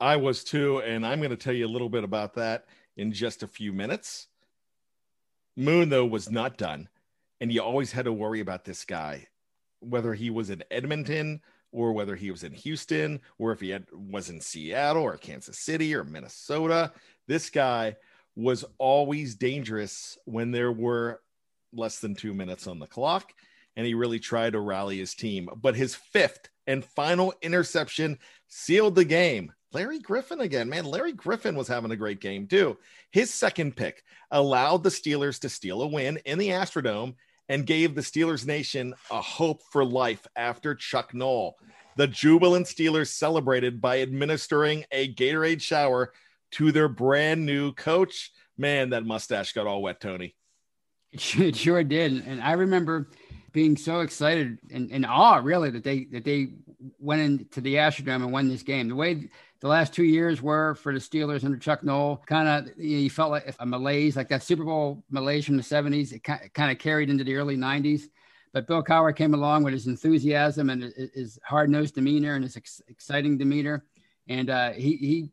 I 0.00 0.16
was 0.16 0.44
too. 0.44 0.78
And 0.78 1.06
I'm 1.06 1.18
going 1.18 1.30
to 1.30 1.36
tell 1.36 1.54
you 1.54 1.66
a 1.66 1.68
little 1.68 1.88
bit 1.88 2.04
about 2.04 2.34
that 2.34 2.66
in 2.96 3.12
just 3.12 3.42
a 3.42 3.48
few 3.48 3.72
minutes. 3.72 4.28
Moon, 5.56 5.88
though, 5.88 6.06
was 6.06 6.30
not 6.30 6.58
done. 6.58 6.88
And 7.40 7.52
you 7.52 7.62
always 7.62 7.92
had 7.92 8.06
to 8.06 8.12
worry 8.12 8.40
about 8.40 8.64
this 8.64 8.84
guy, 8.84 9.28
whether 9.80 10.14
he 10.14 10.30
was 10.30 10.50
in 10.50 10.64
Edmonton 10.70 11.40
or 11.72 11.92
whether 11.92 12.16
he 12.16 12.30
was 12.30 12.44
in 12.44 12.52
Houston 12.52 13.20
or 13.38 13.52
if 13.52 13.60
he 13.60 13.70
had, 13.70 13.86
was 13.92 14.30
in 14.30 14.40
Seattle 14.40 15.02
or 15.02 15.16
Kansas 15.16 15.58
City 15.58 15.94
or 15.94 16.04
Minnesota. 16.04 16.92
This 17.26 17.50
guy 17.50 17.96
was 18.36 18.64
always 18.78 19.34
dangerous 19.34 20.16
when 20.24 20.50
there 20.50 20.72
were 20.72 21.20
less 21.72 21.98
than 21.98 22.14
two 22.14 22.34
minutes 22.34 22.66
on 22.66 22.78
the 22.78 22.86
clock. 22.86 23.32
And 23.76 23.84
he 23.84 23.94
really 23.94 24.20
tried 24.20 24.52
to 24.52 24.60
rally 24.60 24.98
his 24.98 25.14
team. 25.14 25.48
But 25.56 25.74
his 25.74 25.96
fifth 25.96 26.48
and 26.66 26.84
final 26.84 27.34
interception 27.42 28.18
sealed 28.48 28.94
the 28.94 29.04
game. 29.04 29.52
Larry 29.74 29.98
Griffin 29.98 30.40
again, 30.40 30.68
man. 30.68 30.84
Larry 30.84 31.12
Griffin 31.12 31.56
was 31.56 31.68
having 31.68 31.90
a 31.90 31.96
great 31.96 32.20
game 32.20 32.46
too. 32.46 32.78
His 33.10 33.34
second 33.34 33.76
pick 33.76 34.04
allowed 34.30 34.82
the 34.82 34.90
Steelers 34.90 35.40
to 35.40 35.48
steal 35.48 35.82
a 35.82 35.86
win 35.86 36.18
in 36.24 36.38
the 36.38 36.50
Astrodome 36.50 37.14
and 37.48 37.66
gave 37.66 37.94
the 37.94 38.00
Steelers 38.00 38.46
Nation 38.46 38.94
a 39.10 39.20
hope 39.20 39.62
for 39.70 39.84
life 39.84 40.26
after 40.36 40.74
Chuck 40.74 41.12
Noll. 41.12 41.56
The 41.96 42.06
jubilant 42.06 42.66
Steelers 42.66 43.08
celebrated 43.08 43.80
by 43.80 44.00
administering 44.00 44.84
a 44.90 45.12
Gatorade 45.12 45.60
shower 45.60 46.12
to 46.52 46.72
their 46.72 46.88
brand 46.88 47.44
new 47.44 47.72
coach. 47.72 48.30
Man, 48.56 48.90
that 48.90 49.04
mustache 49.04 49.52
got 49.52 49.66
all 49.66 49.82
wet, 49.82 50.00
Tony. 50.00 50.34
It 51.12 51.54
sure 51.56 51.84
did. 51.84 52.26
And 52.26 52.42
I 52.42 52.52
remember 52.52 53.10
being 53.52 53.76
so 53.76 54.00
excited 54.00 54.58
and 54.72 54.90
in 54.90 55.04
awe, 55.04 55.36
really, 55.36 55.70
that 55.70 55.84
they 55.84 56.06
that 56.06 56.24
they 56.24 56.48
went 56.98 57.22
into 57.22 57.60
the 57.60 57.76
Astrodome 57.76 58.24
and 58.24 58.32
won 58.32 58.48
this 58.48 58.64
game. 58.64 58.88
The 58.88 58.96
way 58.96 59.30
the 59.64 59.70
last 59.70 59.94
two 59.94 60.04
years 60.04 60.42
were 60.42 60.74
for 60.74 60.92
the 60.92 60.98
Steelers 60.98 61.42
under 61.42 61.56
Chuck 61.56 61.82
Noll, 61.82 62.22
kind 62.26 62.46
of 62.46 62.76
you, 62.76 62.96
know, 62.96 63.02
you, 63.04 63.08
felt 63.08 63.30
like 63.30 63.50
a 63.58 63.64
malaise, 63.64 64.14
like 64.14 64.28
that 64.28 64.42
Super 64.42 64.62
Bowl 64.62 65.02
malaise 65.08 65.46
from 65.46 65.56
the 65.56 65.62
'70s. 65.62 66.12
It 66.12 66.22
kind 66.22 66.70
of 66.70 66.78
carried 66.78 67.08
into 67.08 67.24
the 67.24 67.34
early 67.34 67.56
'90s. 67.56 68.02
But 68.52 68.66
Bill 68.66 68.84
Cowher 68.84 69.16
came 69.16 69.32
along 69.32 69.62
with 69.62 69.72
his 69.72 69.86
enthusiasm 69.86 70.68
and 70.68 70.92
his 71.14 71.38
hard 71.42 71.70
nosed 71.70 71.94
demeanor 71.94 72.34
and 72.34 72.44
his 72.44 72.58
ex- 72.58 72.82
exciting 72.88 73.38
demeanor, 73.38 73.86
and 74.28 74.50
uh, 74.50 74.72
he 74.72 74.96
he 74.96 75.30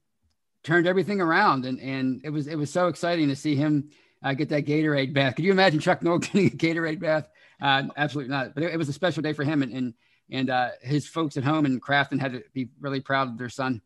turned 0.63 0.87
everything 0.87 1.19
around. 1.19 1.65
And 1.65 1.81
and 1.81 2.21
it 2.23 2.29
was 2.29 2.47
it 2.47 2.55
was 2.55 2.71
so 2.71 2.87
exciting 2.87 3.27
to 3.27 3.35
see 3.35 3.57
him 3.57 3.89
uh, 4.23 4.33
get 4.33 4.47
that 4.47 4.65
Gatorade 4.65 5.13
bath. 5.13 5.35
Could 5.35 5.43
you 5.43 5.51
imagine 5.51 5.81
Chuck 5.81 6.03
Noll 6.03 6.19
getting 6.19 6.47
a 6.47 6.51
Gatorade 6.51 7.01
bath? 7.01 7.27
Uh, 7.61 7.83
absolutely 7.97 8.31
not. 8.31 8.53
But 8.53 8.63
it, 8.63 8.75
it, 8.75 8.77
was 8.77 8.87
a 8.87 8.93
special 8.93 9.23
day 9.23 9.33
for 9.33 9.43
him, 9.43 9.61
and 9.61 9.73
and, 9.73 9.93
and 10.31 10.49
uh, 10.49 10.69
his 10.81 11.05
folks 11.05 11.35
at 11.35 11.43
home 11.43 11.65
in 11.65 11.81
Crafton 11.81 12.17
had 12.17 12.31
to 12.31 12.43
be 12.53 12.69
really 12.79 13.01
proud 13.01 13.27
of 13.27 13.37
their 13.37 13.49
son. 13.49 13.81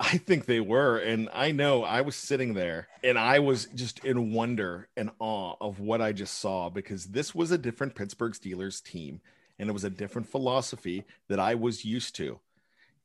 I 0.00 0.16
think 0.16 0.46
they 0.46 0.60
were. 0.60 0.96
And 0.96 1.28
I 1.32 1.52
know 1.52 1.84
I 1.84 2.00
was 2.00 2.16
sitting 2.16 2.54
there 2.54 2.88
and 3.04 3.18
I 3.18 3.38
was 3.38 3.66
just 3.74 4.02
in 4.02 4.32
wonder 4.32 4.88
and 4.96 5.10
awe 5.18 5.56
of 5.60 5.78
what 5.78 6.00
I 6.00 6.12
just 6.12 6.38
saw 6.38 6.70
because 6.70 7.04
this 7.04 7.34
was 7.34 7.50
a 7.50 7.58
different 7.58 7.94
Pittsburgh 7.94 8.32
Steelers 8.32 8.82
team 8.82 9.20
and 9.58 9.68
it 9.68 9.74
was 9.74 9.84
a 9.84 9.90
different 9.90 10.26
philosophy 10.26 11.04
that 11.28 11.38
I 11.38 11.54
was 11.54 11.84
used 11.84 12.16
to. 12.16 12.40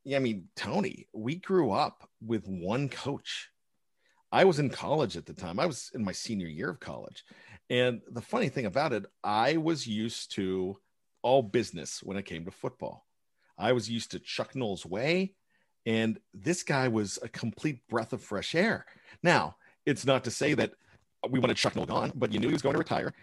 Yeah, 0.06 0.18
I 0.18 0.20
mean, 0.22 0.48
Tony, 0.56 1.08
we 1.14 1.36
grew 1.36 1.72
up 1.72 2.10
with 2.26 2.48
one 2.48 2.88
coach. 2.88 3.50
I 4.32 4.46
was 4.46 4.58
in 4.58 4.70
college 4.70 5.18
at 5.18 5.26
the 5.26 5.34
time. 5.34 5.60
I 5.60 5.66
was 5.66 5.92
in 5.94 6.04
my 6.04 6.14
senior 6.14 6.48
year 6.48 6.70
of 6.70 6.80
college. 6.80 7.26
And 7.70 8.02
the 8.10 8.22
funny 8.22 8.48
thing 8.48 8.66
about 8.66 8.94
it, 8.94 9.06
I 9.22 9.58
was 9.58 9.86
used 9.86 10.32
to 10.36 10.78
all 11.24 11.42
business 11.44 12.02
when 12.02 12.16
it 12.16 12.26
came 12.26 12.46
to 12.46 12.52
football. 12.52 13.06
I 13.58 13.74
was 13.74 13.90
used 13.90 14.12
to 14.12 14.20
Chuck 14.20 14.56
Noll's 14.56 14.86
way. 14.86 15.34
And 15.86 16.20
this 16.34 16.64
guy 16.64 16.88
was 16.88 17.20
a 17.22 17.30
complete 17.30 17.88
breath 17.88 18.14
of 18.14 18.24
fresh 18.24 18.56
air. 18.56 18.86
Now, 19.22 19.58
it's 19.86 20.06
not 20.06 20.24
to 20.24 20.32
say 20.32 20.54
that 20.56 20.74
we 21.30 21.40
wanted 21.40 21.58
Chuck 21.58 21.76
Noll 21.76 21.86
gone, 21.86 22.12
but 22.16 22.32
you 22.32 22.40
knew 22.40 22.48
he 22.48 22.54
was 22.54 22.62
going 22.62 22.74
to 22.74 22.80
retire. 22.80 23.14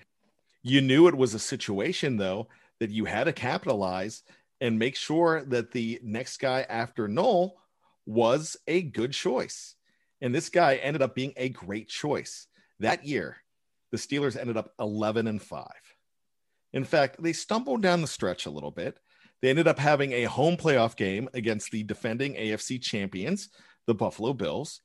You 0.63 0.81
knew 0.81 1.09
it 1.09 1.17
was 1.17 1.35
a 1.35 1.39
situation, 1.39 2.17
though, 2.17 2.49
that 2.79 2.91
you 2.91 3.05
had 3.05 3.25
to 3.25 3.33
capitalize 3.33 4.23
and 4.61 4.79
make 4.79 4.95
sure 4.95 5.45
that 5.47 5.73
the 5.73 6.01
next 6.05 6.39
guy 6.39 6.65
after 6.69 7.09
Noll 7.09 7.59
was 8.07 8.57
a 8.69 8.83
good 8.83 9.13
choice. 9.13 9.75
And 10.21 10.33
this 10.33 10.49
guy 10.49 10.77
ended 10.77 11.03
up 11.03 11.17
being 11.17 11.33
a 11.37 11.49
great 11.49 11.89
choice. 11.89 12.47
That 12.79 13.05
year, 13.05 13.39
the 13.91 13.97
Steelers 13.97 14.37
ended 14.37 14.57
up 14.57 14.73
11 14.79 15.27
and 15.27 15.43
5. 15.43 15.67
In 16.73 16.85
fact, 16.85 17.23
they 17.23 17.33
stumbled 17.33 17.83
down 17.83 18.01
the 18.01 18.07
stretch 18.07 18.47
a 18.47 18.51
little 18.51 18.71
bit. 18.71 18.99
They 19.43 19.51
ended 19.51 19.67
up 19.67 19.79
having 19.79 20.13
a 20.13 20.25
home 20.25 20.57
playoff 20.57 20.97
game 20.97 21.29
against 21.35 21.73
the 21.73 21.83
defending 21.83 22.35
AFC 22.35 22.81
champions, 22.81 23.49
the 23.87 23.95
Buffalo 23.95 24.33
Bills. 24.33 24.81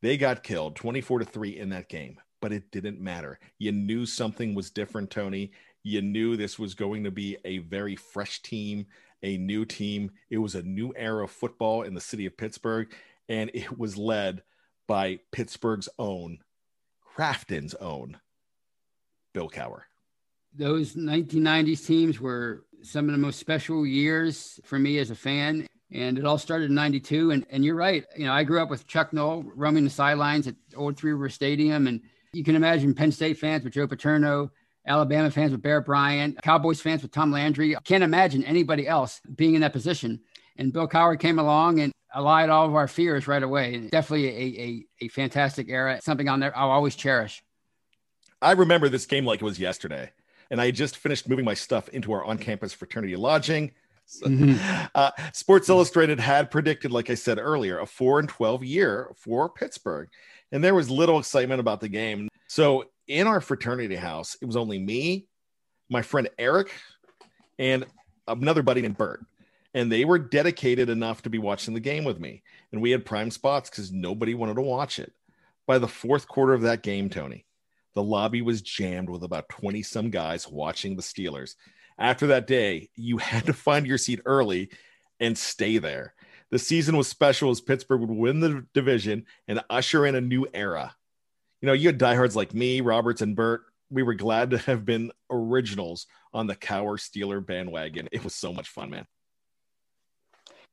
They 0.00 0.16
got 0.16 0.44
killed 0.44 0.76
24 0.76 1.18
to 1.20 1.24
3 1.24 1.58
in 1.58 1.70
that 1.70 1.88
game, 1.88 2.18
but 2.40 2.52
it 2.52 2.70
didn't 2.70 3.00
matter. 3.00 3.40
You 3.58 3.72
knew 3.72 4.06
something 4.06 4.54
was 4.54 4.70
different, 4.70 5.10
Tony. 5.10 5.50
You 5.82 6.02
knew 6.02 6.36
this 6.36 6.56
was 6.56 6.74
going 6.74 7.02
to 7.04 7.10
be 7.10 7.36
a 7.44 7.58
very 7.58 7.96
fresh 7.96 8.42
team, 8.42 8.86
a 9.24 9.36
new 9.38 9.64
team. 9.64 10.12
It 10.30 10.38
was 10.38 10.54
a 10.54 10.62
new 10.62 10.92
era 10.94 11.24
of 11.24 11.32
football 11.32 11.82
in 11.82 11.94
the 11.94 12.00
city 12.00 12.26
of 12.26 12.36
Pittsburgh, 12.36 12.92
and 13.28 13.50
it 13.54 13.76
was 13.76 13.96
led 13.96 14.42
by 14.86 15.18
Pittsburgh's 15.32 15.88
own, 15.98 16.38
Crafton's 17.00 17.74
own, 17.74 18.18
Bill 19.32 19.48
Cowher. 19.48 19.82
Those 20.54 20.94
1990s 20.94 21.84
teams 21.84 22.20
were 22.20 22.64
some 22.86 23.06
of 23.08 23.12
the 23.12 23.18
most 23.18 23.38
special 23.38 23.86
years 23.86 24.60
for 24.64 24.78
me 24.78 24.98
as 24.98 25.10
a 25.10 25.14
fan. 25.14 25.66
And 25.92 26.18
it 26.18 26.24
all 26.24 26.38
started 26.38 26.70
in 26.70 26.74
92. 26.74 27.30
And, 27.30 27.46
and 27.50 27.64
you're 27.64 27.76
right. 27.76 28.04
You 28.16 28.26
know, 28.26 28.32
I 28.32 28.44
grew 28.44 28.60
up 28.62 28.70
with 28.70 28.86
Chuck 28.86 29.12
Noll 29.12 29.44
roaming 29.54 29.84
the 29.84 29.90
sidelines 29.90 30.46
at 30.46 30.54
Old 30.76 30.96
Three 30.96 31.12
River 31.12 31.28
Stadium. 31.28 31.86
And 31.86 32.00
you 32.32 32.44
can 32.44 32.56
imagine 32.56 32.94
Penn 32.94 33.12
State 33.12 33.38
fans 33.38 33.64
with 33.64 33.72
Joe 33.72 33.86
Paterno, 33.86 34.50
Alabama 34.86 35.30
fans 35.30 35.52
with 35.52 35.62
Bear 35.62 35.80
Bryant, 35.80 36.40
Cowboys 36.42 36.80
fans 36.80 37.02
with 37.02 37.12
Tom 37.12 37.30
Landry. 37.30 37.76
I 37.76 37.80
can't 37.80 38.04
imagine 38.04 38.44
anybody 38.44 38.86
else 38.86 39.20
being 39.34 39.54
in 39.54 39.60
that 39.60 39.72
position. 39.72 40.20
And 40.56 40.72
Bill 40.72 40.88
Cowher 40.88 41.18
came 41.18 41.38
along 41.38 41.80
and 41.80 41.92
allayed 42.14 42.50
all 42.50 42.66
of 42.66 42.74
our 42.74 42.88
fears 42.88 43.28
right 43.28 43.42
away. 43.42 43.88
Definitely 43.90 44.28
a, 44.28 44.62
a, 44.62 44.86
a 45.06 45.08
fantastic 45.08 45.68
era, 45.68 46.00
something 46.02 46.28
I'll, 46.28 46.38
never, 46.38 46.56
I'll 46.56 46.70
always 46.70 46.94
cherish. 46.94 47.42
I 48.40 48.52
remember 48.52 48.88
this 48.88 49.06
game 49.06 49.24
like 49.24 49.40
it 49.40 49.44
was 49.44 49.58
yesterday 49.58 50.10
and 50.50 50.60
I 50.60 50.70
just 50.70 50.96
finished 50.96 51.28
moving 51.28 51.44
my 51.44 51.54
stuff 51.54 51.88
into 51.90 52.12
our 52.12 52.24
on 52.24 52.38
campus 52.38 52.72
fraternity 52.72 53.16
lodging. 53.16 53.72
So, 54.06 54.26
mm-hmm. 54.26 54.86
uh, 54.94 55.10
Sports 55.32 55.68
Illustrated 55.68 56.20
had 56.20 56.50
predicted, 56.50 56.92
like 56.92 57.10
I 57.10 57.14
said 57.14 57.38
earlier, 57.38 57.80
a 57.80 57.86
4 57.86 58.20
and 58.20 58.28
12 58.28 58.64
year 58.64 59.10
for 59.16 59.48
Pittsburgh. 59.48 60.08
And 60.52 60.62
there 60.62 60.74
was 60.74 60.90
little 60.90 61.18
excitement 61.18 61.60
about 61.60 61.80
the 61.80 61.88
game. 61.88 62.28
So 62.46 62.84
in 63.08 63.26
our 63.26 63.40
fraternity 63.40 63.96
house, 63.96 64.36
it 64.40 64.46
was 64.46 64.56
only 64.56 64.78
me, 64.78 65.26
my 65.88 66.02
friend 66.02 66.28
Eric, 66.38 66.72
and 67.58 67.84
another 68.28 68.62
buddy 68.62 68.82
named 68.82 68.96
Bert. 68.96 69.24
And 69.74 69.90
they 69.90 70.04
were 70.04 70.18
dedicated 70.18 70.88
enough 70.88 71.22
to 71.22 71.30
be 71.30 71.38
watching 71.38 71.74
the 71.74 71.80
game 71.80 72.04
with 72.04 72.18
me. 72.18 72.42
And 72.72 72.80
we 72.80 72.90
had 72.90 73.04
prime 73.04 73.30
spots 73.30 73.68
because 73.68 73.92
nobody 73.92 74.34
wanted 74.34 74.54
to 74.54 74.62
watch 74.62 74.98
it. 74.98 75.12
By 75.66 75.78
the 75.78 75.88
fourth 75.88 76.28
quarter 76.28 76.54
of 76.54 76.62
that 76.62 76.82
game, 76.82 77.10
Tony, 77.10 77.44
the 77.96 78.02
lobby 78.02 78.42
was 78.42 78.60
jammed 78.60 79.08
with 79.08 79.24
about 79.24 79.48
20 79.48 79.82
some 79.82 80.10
guys 80.10 80.46
watching 80.46 80.94
the 80.94 81.02
Steelers. 81.02 81.54
After 81.98 82.26
that 82.26 82.46
day, 82.46 82.90
you 82.94 83.16
had 83.16 83.46
to 83.46 83.54
find 83.54 83.86
your 83.86 83.98
seat 83.98 84.20
early 84.26 84.70
and 85.18 85.36
stay 85.36 85.78
there. 85.78 86.14
The 86.50 86.58
season 86.58 86.96
was 86.96 87.08
special 87.08 87.50
as 87.50 87.62
Pittsburgh 87.62 88.02
would 88.02 88.10
win 88.10 88.38
the 88.38 88.66
division 88.74 89.24
and 89.48 89.64
usher 89.70 90.04
in 90.04 90.14
a 90.14 90.20
new 90.20 90.46
era. 90.52 90.94
You 91.62 91.66
know, 91.66 91.72
you 91.72 91.88
had 91.88 91.96
diehards 91.96 92.36
like 92.36 92.52
me, 92.54 92.82
Roberts, 92.82 93.22
and 93.22 93.34
Bert. 93.34 93.62
We 93.90 94.02
were 94.02 94.14
glad 94.14 94.50
to 94.50 94.58
have 94.58 94.84
been 94.84 95.10
originals 95.30 96.06
on 96.34 96.46
the 96.46 96.54
Cowher 96.54 97.00
Steeler 97.00 97.44
bandwagon. 97.44 98.10
It 98.12 98.22
was 98.22 98.34
so 98.34 98.52
much 98.52 98.68
fun, 98.68 98.90
man. 98.90 99.06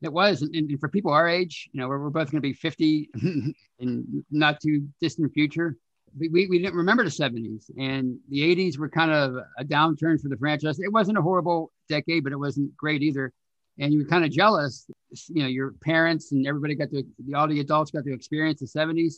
It 0.01 0.11
was, 0.11 0.41
and, 0.41 0.77
for 0.81 0.89
people 0.89 1.13
our 1.13 1.29
age, 1.29 1.69
you 1.71 1.79
know, 1.79 1.87
we're, 1.87 1.99
we're 1.99 2.09
both 2.09 2.31
going 2.31 2.41
to 2.41 2.47
be 2.47 2.51
50 2.51 3.09
in 3.79 4.25
not 4.29 4.59
too 4.59 4.89
distant 4.99 5.33
future 5.33 5.77
we, 6.17 6.47
we 6.47 6.59
didn't 6.59 6.75
remember 6.75 7.03
the 7.03 7.09
70s 7.09 7.69
and 7.77 8.17
the 8.29 8.41
80s 8.55 8.77
were 8.77 8.89
kind 8.89 9.11
of 9.11 9.35
a 9.57 9.63
downturn 9.63 10.19
for 10.21 10.29
the 10.29 10.37
franchise. 10.37 10.79
It 10.79 10.91
wasn't 10.91 11.17
a 11.17 11.21
horrible 11.21 11.71
decade, 11.89 12.23
but 12.23 12.33
it 12.33 12.39
wasn't 12.39 12.75
great 12.77 13.01
either. 13.01 13.31
And 13.79 13.91
you 13.91 13.99
were 13.99 14.05
kind 14.05 14.23
of 14.23 14.31
jealous, 14.31 14.85
you 15.29 15.41
know, 15.41 15.47
your 15.47 15.71
parents 15.83 16.31
and 16.31 16.45
everybody 16.45 16.75
got 16.75 16.91
to, 16.91 17.03
all 17.35 17.47
the 17.47 17.59
adults 17.59 17.91
got 17.91 18.03
to 18.03 18.13
experience 18.13 18.59
the 18.59 18.67
70s 18.67 19.15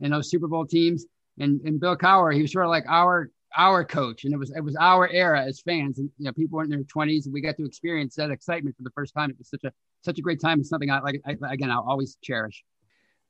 and 0.00 0.12
those 0.12 0.28
Super 0.28 0.48
Bowl 0.48 0.66
teams. 0.66 1.06
And, 1.38 1.60
and 1.62 1.78
Bill 1.78 1.96
Cowher, 1.96 2.34
he 2.34 2.42
was 2.42 2.52
sort 2.52 2.64
of 2.64 2.70
like 2.70 2.84
our, 2.88 3.30
our 3.56 3.84
coach. 3.84 4.24
And 4.24 4.34
it 4.34 4.38
was, 4.38 4.50
it 4.50 4.64
was 4.64 4.76
our 4.80 5.08
era 5.08 5.44
as 5.44 5.60
fans. 5.60 5.98
And, 5.98 6.10
you 6.18 6.24
know, 6.24 6.32
people 6.32 6.56
were 6.56 6.64
in 6.64 6.70
their 6.70 6.82
20s 6.82 7.26
and 7.26 7.32
we 7.32 7.40
got 7.40 7.56
to 7.58 7.64
experience 7.64 8.16
that 8.16 8.30
excitement 8.30 8.76
for 8.76 8.82
the 8.82 8.90
first 8.90 9.14
time. 9.14 9.30
It 9.30 9.38
was 9.38 9.48
such 9.48 9.64
a, 9.64 9.72
such 10.02 10.18
a 10.18 10.22
great 10.22 10.40
time. 10.40 10.58
It's 10.58 10.68
something 10.68 10.90
I 10.90 10.98
like, 10.98 11.22
I, 11.24 11.36
again, 11.52 11.70
I'll 11.70 11.86
always 11.88 12.16
cherish. 12.22 12.64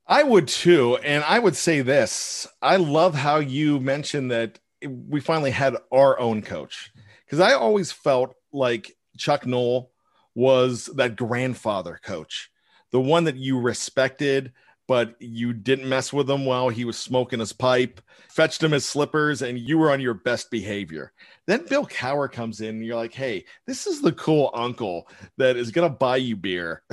I 0.07 0.23
would 0.23 0.47
too. 0.47 0.97
And 0.97 1.23
I 1.23 1.39
would 1.39 1.55
say 1.55 1.81
this 1.81 2.47
I 2.61 2.77
love 2.77 3.15
how 3.15 3.37
you 3.37 3.79
mentioned 3.79 4.31
that 4.31 4.59
we 4.85 5.19
finally 5.19 5.51
had 5.51 5.75
our 5.91 6.19
own 6.19 6.41
coach 6.41 6.91
because 7.25 7.39
I 7.39 7.53
always 7.53 7.91
felt 7.91 8.35
like 8.51 8.95
Chuck 9.17 9.45
Noll 9.45 9.91
was 10.35 10.87
that 10.95 11.15
grandfather 11.15 11.99
coach, 12.03 12.49
the 12.91 12.99
one 12.99 13.23
that 13.25 13.37
you 13.37 13.59
respected, 13.59 14.51
but 14.87 15.15
you 15.19 15.53
didn't 15.53 15.87
mess 15.87 16.11
with 16.11 16.29
him 16.29 16.45
while 16.45 16.69
he 16.69 16.85
was 16.85 16.97
smoking 16.97 17.39
his 17.39 17.53
pipe, 17.53 18.01
fetched 18.29 18.61
him 18.61 18.71
his 18.71 18.85
slippers, 18.85 19.41
and 19.41 19.57
you 19.57 19.77
were 19.77 19.91
on 19.91 20.01
your 20.01 20.13
best 20.13 20.51
behavior. 20.51 21.13
Then 21.47 21.65
Bill 21.67 21.85
Cowher 21.85 22.31
comes 22.31 22.61
in, 22.61 22.69
and 22.69 22.85
you're 22.85 22.95
like, 22.95 23.13
hey, 23.13 23.45
this 23.65 23.87
is 23.87 24.01
the 24.01 24.11
cool 24.11 24.51
uncle 24.53 25.07
that 25.37 25.55
is 25.55 25.71
going 25.71 25.89
to 25.89 25.97
buy 25.97 26.17
you 26.17 26.35
beer. 26.35 26.83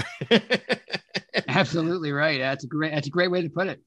Absolutely 1.48 2.12
right. 2.12 2.38
That's 2.38 2.64
a 2.64 2.68
great. 2.68 2.92
That's 2.92 3.09
a 3.09 3.11
great 3.11 3.31
way 3.31 3.42
to 3.42 3.50
put 3.50 3.68
it. 3.68 3.81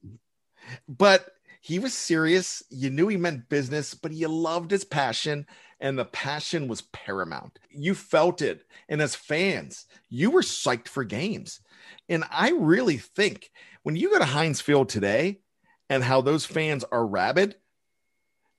But 0.88 1.26
he 1.60 1.78
was 1.78 1.94
serious. 1.94 2.62
You 2.70 2.90
knew 2.90 3.08
he 3.08 3.16
meant 3.16 3.48
business, 3.48 3.94
but 3.94 4.12
he 4.12 4.26
loved 4.26 4.70
his 4.70 4.84
passion, 4.84 5.46
and 5.80 5.98
the 5.98 6.04
passion 6.04 6.68
was 6.68 6.82
paramount. 6.82 7.58
You 7.70 7.94
felt 7.94 8.42
it, 8.42 8.64
and 8.88 9.02
as 9.02 9.14
fans, 9.14 9.86
you 10.08 10.30
were 10.30 10.42
psyched 10.42 10.88
for 10.88 11.04
games. 11.04 11.60
And 12.08 12.24
I 12.30 12.50
really 12.50 12.98
think 12.98 13.50
when 13.82 13.96
you 13.96 14.10
go 14.10 14.18
to 14.18 14.24
Heinz 14.24 14.60
Field 14.60 14.88
today, 14.88 15.40
and 15.90 16.02
how 16.02 16.22
those 16.22 16.46
fans 16.46 16.84
are 16.90 17.06
rabid, 17.06 17.56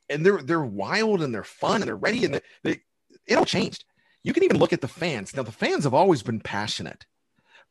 and 0.10 0.26
they're 0.26 0.42
they're 0.42 0.62
wild 0.62 1.22
and 1.22 1.34
they're 1.34 1.44
fun 1.44 1.82
and 1.82 1.88
they're 1.88 1.96
ready 1.96 2.26
and 2.26 2.40
they, 2.64 2.82
it 3.26 3.36
all 3.36 3.46
changed. 3.46 3.84
You 4.24 4.34
can 4.34 4.44
even 4.44 4.60
look 4.60 4.74
at 4.74 4.82
the 4.82 4.88
fans. 4.88 5.36
Now 5.36 5.44
the 5.44 5.52
fans 5.52 5.84
have 5.84 5.94
always 5.94 6.22
been 6.22 6.40
passionate 6.40 7.06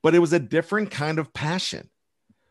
but 0.04 0.14
it 0.14 0.18
was 0.18 0.34
a 0.34 0.38
different 0.38 0.90
kind 0.90 1.18
of 1.18 1.32
passion 1.32 1.88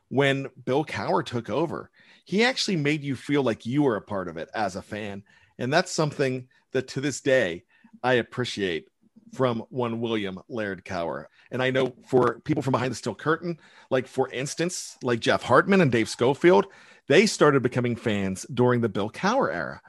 when 0.10 0.48
Bill 0.66 0.84
Cowher 0.84 1.24
took 1.24 1.52
over. 1.52 1.92
He 2.26 2.44
actually 2.44 2.78
made 2.78 3.04
you 3.04 3.16
feel 3.16 3.44
like 3.44 3.68
you 3.68 3.84
were 3.84 3.96
a 3.96 4.02
part 4.02 4.28
of 4.28 4.38
it 4.38 4.50
as 4.56 4.76
a 4.76 4.82
fan. 4.82 5.22
And 5.64 5.72
that's 5.72 5.94
something 5.94 6.50
that 6.74 6.90
to 6.90 7.00
this 7.00 7.22
day 7.22 7.64
I 8.04 8.16
appreciate 8.16 8.90
from 9.34 9.64
one 9.70 10.02
William 10.02 10.40
Laird 10.50 10.84
Cowher. 10.84 11.28
And 11.52 11.64
I 11.64 11.72
know 11.72 11.94
for 12.06 12.42
people 12.42 12.62
from 12.62 12.74
behind 12.74 12.92
the 12.92 12.96
steel 12.96 13.16
curtain, 13.16 13.58
like 13.90 14.06
for 14.06 14.30
instance, 14.32 14.98
like 15.04 15.22
Jeff 15.22 15.42
Hartman 15.42 15.80
and 15.80 15.90
Dave 15.90 16.10
Schofield, 16.10 16.68
they 17.08 17.26
started 17.26 17.64
becoming 17.64 17.96
fans 17.96 18.46
during 18.54 18.82
the 18.82 18.90
Bill 18.90 19.10
Cowher 19.10 19.54
era. 19.54 19.82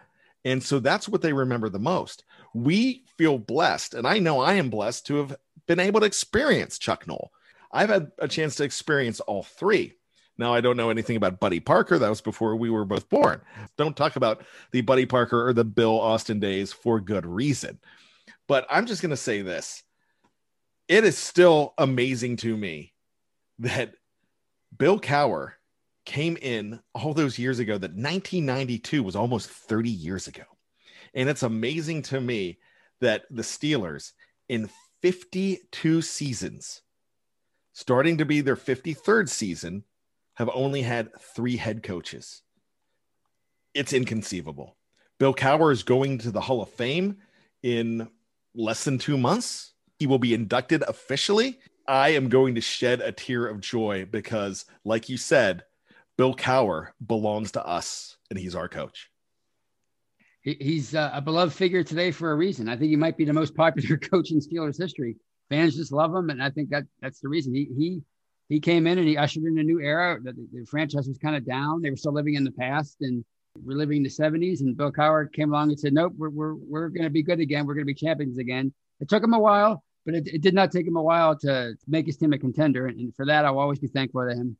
And 0.44 0.62
so 0.62 0.78
that's 0.78 1.08
what 1.08 1.22
they 1.22 1.32
remember 1.32 1.68
the 1.68 1.80
most. 1.80 2.22
We 2.54 3.02
feel 3.18 3.38
blessed, 3.38 3.94
and 3.94 4.06
I 4.06 4.20
know 4.20 4.38
I 4.40 4.54
am 4.54 4.70
blessed 4.70 5.08
to 5.08 5.16
have 5.16 5.36
been 5.66 5.80
able 5.80 6.00
to 6.00 6.06
experience 6.06 6.78
Chuck 6.78 7.08
Noll. 7.08 7.32
I've 7.72 7.88
had 7.88 8.12
a 8.20 8.28
chance 8.28 8.54
to 8.56 8.64
experience 8.64 9.18
all 9.18 9.42
three. 9.42 9.94
Now, 10.36 10.52
I 10.52 10.60
don't 10.60 10.76
know 10.76 10.90
anything 10.90 11.16
about 11.16 11.40
Buddy 11.40 11.60
Parker. 11.60 11.98
That 11.98 12.08
was 12.08 12.20
before 12.20 12.56
we 12.56 12.70
were 12.70 12.84
both 12.84 13.08
born. 13.08 13.40
Don't 13.76 13.96
talk 13.96 14.16
about 14.16 14.42
the 14.72 14.80
Buddy 14.80 15.06
Parker 15.06 15.46
or 15.46 15.52
the 15.52 15.64
Bill 15.64 16.00
Austin 16.00 16.40
days 16.40 16.72
for 16.72 17.00
good 17.00 17.24
reason. 17.24 17.78
But 18.48 18.66
I'm 18.68 18.86
just 18.86 19.00
going 19.00 19.10
to 19.10 19.16
say 19.16 19.42
this 19.42 19.82
it 20.88 21.04
is 21.04 21.16
still 21.16 21.74
amazing 21.78 22.36
to 22.38 22.56
me 22.56 22.92
that 23.60 23.94
Bill 24.76 24.98
Cowher 24.98 25.52
came 26.04 26.36
in 26.36 26.80
all 26.94 27.14
those 27.14 27.38
years 27.38 27.58
ago, 27.58 27.74
that 27.74 27.92
1992 27.92 29.02
was 29.02 29.16
almost 29.16 29.48
30 29.48 29.88
years 29.88 30.26
ago. 30.26 30.42
And 31.14 31.28
it's 31.28 31.42
amazing 31.42 32.02
to 32.02 32.20
me 32.20 32.58
that 33.00 33.24
the 33.30 33.42
Steelers 33.42 34.12
in 34.48 34.68
52 35.00 36.02
seasons, 36.02 36.82
starting 37.72 38.18
to 38.18 38.24
be 38.24 38.40
their 38.40 38.56
53rd 38.56 39.28
season, 39.28 39.84
have 40.34 40.50
only 40.52 40.82
had 40.82 41.10
three 41.20 41.56
head 41.56 41.82
coaches. 41.82 42.42
It's 43.72 43.92
inconceivable. 43.92 44.76
Bill 45.18 45.34
Cowher 45.34 45.72
is 45.72 45.82
going 45.82 46.18
to 46.18 46.30
the 46.30 46.40
Hall 46.40 46.62
of 46.62 46.68
Fame 46.70 47.18
in 47.62 48.08
less 48.54 48.84
than 48.84 48.98
two 48.98 49.16
months. 49.16 49.72
He 49.98 50.06
will 50.06 50.18
be 50.18 50.34
inducted 50.34 50.82
officially. 50.82 51.58
I 51.86 52.10
am 52.10 52.28
going 52.28 52.54
to 52.56 52.60
shed 52.60 53.00
a 53.00 53.12
tear 53.12 53.46
of 53.46 53.60
joy 53.60 54.06
because, 54.10 54.64
like 54.84 55.08
you 55.08 55.16
said, 55.16 55.64
Bill 56.16 56.34
Cowher 56.34 56.88
belongs 57.04 57.52
to 57.52 57.66
us 57.66 58.16
and 58.30 58.38
he's 58.38 58.54
our 58.54 58.68
coach. 58.68 59.10
He's 60.42 60.92
a 60.92 61.22
beloved 61.24 61.54
figure 61.54 61.82
today 61.82 62.10
for 62.10 62.30
a 62.30 62.36
reason. 62.36 62.68
I 62.68 62.76
think 62.76 62.90
he 62.90 62.96
might 62.96 63.16
be 63.16 63.24
the 63.24 63.32
most 63.32 63.54
popular 63.54 63.96
coach 64.10 64.30
in 64.30 64.40
Steelers 64.40 64.78
history. 64.78 65.16
Fans 65.48 65.74
just 65.74 65.90
love 65.90 66.14
him, 66.14 66.28
and 66.28 66.42
I 66.42 66.50
think 66.50 66.68
that 66.68 66.84
that's 67.00 67.20
the 67.20 67.28
reason. 67.28 67.54
He 67.54 67.68
he 67.76 68.02
he 68.48 68.60
came 68.60 68.86
in 68.86 68.98
and 68.98 69.08
he 69.08 69.16
ushered 69.16 69.44
in 69.44 69.58
a 69.58 69.62
new 69.62 69.80
era. 69.80 70.18
The, 70.22 70.32
the 70.52 70.66
franchise 70.66 71.08
was 71.08 71.18
kind 71.18 71.36
of 71.36 71.46
down; 71.46 71.82
they 71.82 71.90
were 71.90 71.96
still 71.96 72.12
living 72.12 72.34
in 72.34 72.44
the 72.44 72.52
past, 72.52 72.96
and 73.00 73.24
we're 73.62 73.76
living 73.76 73.98
in 73.98 74.02
the 74.02 74.08
'70s. 74.08 74.60
And 74.60 74.76
Bill 74.76 74.92
Cowher 74.92 75.32
came 75.32 75.50
along 75.50 75.70
and 75.70 75.80
said, 75.80 75.92
"Nope, 75.92 76.14
we're 76.16 76.30
we're 76.30 76.54
we're 76.54 76.88
going 76.88 77.04
to 77.04 77.10
be 77.10 77.22
good 77.22 77.40
again. 77.40 77.66
We're 77.66 77.74
going 77.74 77.86
to 77.86 77.92
be 77.92 77.94
champions 77.94 78.38
again." 78.38 78.72
It 79.00 79.08
took 79.08 79.22
him 79.22 79.34
a 79.34 79.38
while, 79.38 79.82
but 80.04 80.14
it, 80.14 80.28
it, 80.28 80.40
did 80.40 80.54
not 80.54 80.70
take 80.70 80.86
him 80.86 80.96
a 80.96 81.02
while 81.02 81.36
to 81.38 81.74
make 81.86 82.06
his 82.06 82.16
team 82.16 82.32
a 82.32 82.38
contender, 82.38 82.86
and 82.86 83.14
for 83.14 83.26
that, 83.26 83.44
I'll 83.44 83.58
always 83.58 83.78
be 83.78 83.88
thankful 83.88 84.28
to 84.28 84.34
him. 84.34 84.56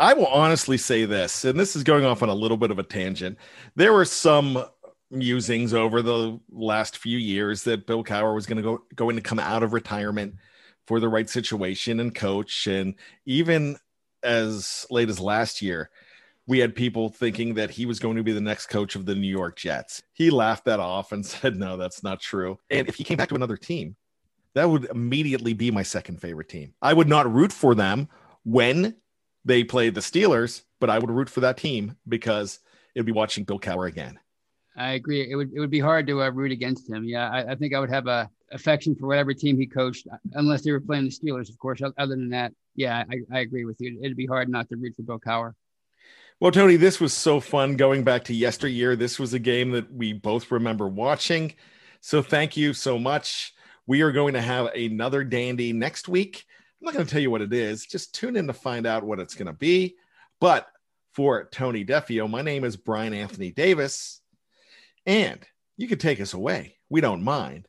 I 0.00 0.14
will 0.14 0.26
honestly 0.26 0.78
say 0.78 1.04
this, 1.04 1.44
and 1.44 1.58
this 1.58 1.76
is 1.76 1.84
going 1.84 2.04
off 2.04 2.22
on 2.22 2.28
a 2.28 2.34
little 2.34 2.56
bit 2.56 2.70
of 2.70 2.78
a 2.78 2.82
tangent. 2.82 3.38
There 3.76 3.92
were 3.92 4.04
some 4.04 4.64
musings 5.10 5.74
over 5.74 6.02
the 6.02 6.40
last 6.50 6.98
few 6.98 7.18
years 7.18 7.62
that 7.64 7.86
Bill 7.86 8.02
Cowher 8.02 8.34
was 8.34 8.46
going 8.46 8.56
to 8.56 8.62
go 8.62 8.82
going 8.94 9.16
to 9.16 9.22
come 9.22 9.38
out 9.38 9.62
of 9.62 9.72
retirement 9.72 10.34
for 10.92 11.00
the 11.00 11.08
right 11.08 11.30
situation 11.30 12.00
and 12.00 12.14
coach, 12.14 12.66
and 12.66 12.94
even 13.24 13.78
as 14.22 14.84
late 14.90 15.08
as 15.08 15.18
last 15.18 15.62
year, 15.62 15.88
we 16.46 16.58
had 16.58 16.74
people 16.74 17.08
thinking 17.08 17.54
that 17.54 17.70
he 17.70 17.86
was 17.86 17.98
going 17.98 18.18
to 18.18 18.22
be 18.22 18.32
the 18.32 18.42
next 18.42 18.66
coach 18.66 18.94
of 18.94 19.06
the 19.06 19.14
New 19.14 19.26
York 19.26 19.56
Jets. 19.56 20.02
He 20.12 20.28
laughed 20.28 20.66
that 20.66 20.80
off 20.80 21.12
and 21.12 21.24
said, 21.26 21.56
"No, 21.56 21.78
that's 21.78 22.02
not 22.02 22.20
true." 22.20 22.58
And 22.68 22.90
if 22.90 22.96
he 22.96 23.04
came 23.04 23.16
back 23.16 23.30
to 23.30 23.34
another 23.34 23.56
team, 23.56 23.96
that 24.54 24.68
would 24.68 24.84
immediately 24.84 25.54
be 25.54 25.70
my 25.70 25.82
second 25.82 26.20
favorite 26.20 26.50
team. 26.50 26.74
I 26.82 26.92
would 26.92 27.08
not 27.08 27.32
root 27.32 27.54
for 27.54 27.74
them 27.74 28.10
when 28.44 28.94
they 29.46 29.64
play 29.64 29.88
the 29.88 30.00
Steelers, 30.00 30.60
but 30.78 30.90
I 30.90 30.98
would 30.98 31.10
root 31.10 31.30
for 31.30 31.40
that 31.40 31.56
team 31.56 31.96
because 32.06 32.58
it'd 32.94 33.06
be 33.06 33.12
watching 33.12 33.44
Bill 33.44 33.58
Cowher 33.58 33.88
again. 33.88 34.20
I 34.76 34.92
agree. 34.92 35.26
It 35.30 35.36
would 35.36 35.54
it 35.54 35.58
would 35.58 35.70
be 35.70 35.80
hard 35.80 36.06
to 36.08 36.22
uh, 36.22 36.28
root 36.28 36.52
against 36.52 36.86
him. 36.90 37.04
Yeah, 37.04 37.30
I, 37.30 37.52
I, 37.52 37.54
think 37.54 37.74
I 37.74 37.80
would 37.80 37.88
have 37.88 38.08
a 38.08 38.28
affection 38.52 38.94
for 38.94 39.06
whatever 39.06 39.34
team 39.34 39.58
he 39.58 39.66
coached, 39.66 40.06
unless 40.34 40.62
they 40.62 40.72
were 40.72 40.80
playing 40.80 41.04
the 41.04 41.10
Steelers, 41.10 41.48
of 41.48 41.58
course. 41.58 41.80
Other 41.82 42.16
than 42.16 42.30
that, 42.30 42.52
yeah, 42.74 43.04
I, 43.10 43.20
I 43.36 43.40
agree 43.40 43.64
with 43.64 43.80
you. 43.80 43.98
It'd 44.02 44.16
be 44.16 44.26
hard 44.26 44.48
not 44.48 44.68
to 44.68 44.76
root 44.76 44.94
for 44.96 45.02
Bill 45.02 45.18
Cowher. 45.18 45.52
Well, 46.40 46.50
Tony, 46.50 46.76
this 46.76 47.00
was 47.00 47.12
so 47.12 47.38
fun 47.38 47.76
going 47.76 48.02
back 48.02 48.24
to 48.24 48.34
yesteryear. 48.34 48.96
This 48.96 49.18
was 49.18 49.32
a 49.32 49.38
game 49.38 49.70
that 49.72 49.92
we 49.92 50.12
both 50.12 50.50
remember 50.50 50.88
watching. 50.88 51.54
So 52.00 52.20
thank 52.20 52.56
you 52.56 52.74
so 52.74 52.98
much. 52.98 53.54
We 53.86 54.02
are 54.02 54.10
going 54.10 54.34
to 54.34 54.40
have 54.40 54.66
another 54.74 55.22
dandy 55.22 55.72
next 55.72 56.08
week. 56.08 56.44
I'm 56.80 56.86
not 56.86 56.94
going 56.94 57.06
to 57.06 57.12
tell 57.12 57.22
you 57.22 57.30
what 57.30 57.42
it 57.42 57.52
is. 57.52 57.86
Just 57.86 58.14
tune 58.14 58.36
in 58.36 58.48
to 58.48 58.52
find 58.52 58.86
out 58.86 59.04
what 59.04 59.20
it's 59.20 59.36
going 59.36 59.46
to 59.46 59.52
be. 59.52 59.96
But 60.40 60.66
for 61.12 61.48
Tony 61.52 61.84
Defeo, 61.84 62.28
my 62.28 62.42
name 62.42 62.64
is 62.64 62.76
Brian 62.76 63.14
Anthony 63.14 63.52
Davis. 63.52 64.20
And 65.06 65.40
you 65.76 65.86
can 65.86 65.98
take 65.98 66.20
us 66.20 66.34
away. 66.34 66.76
We 66.88 67.00
don't 67.00 67.22
mind. 67.22 67.68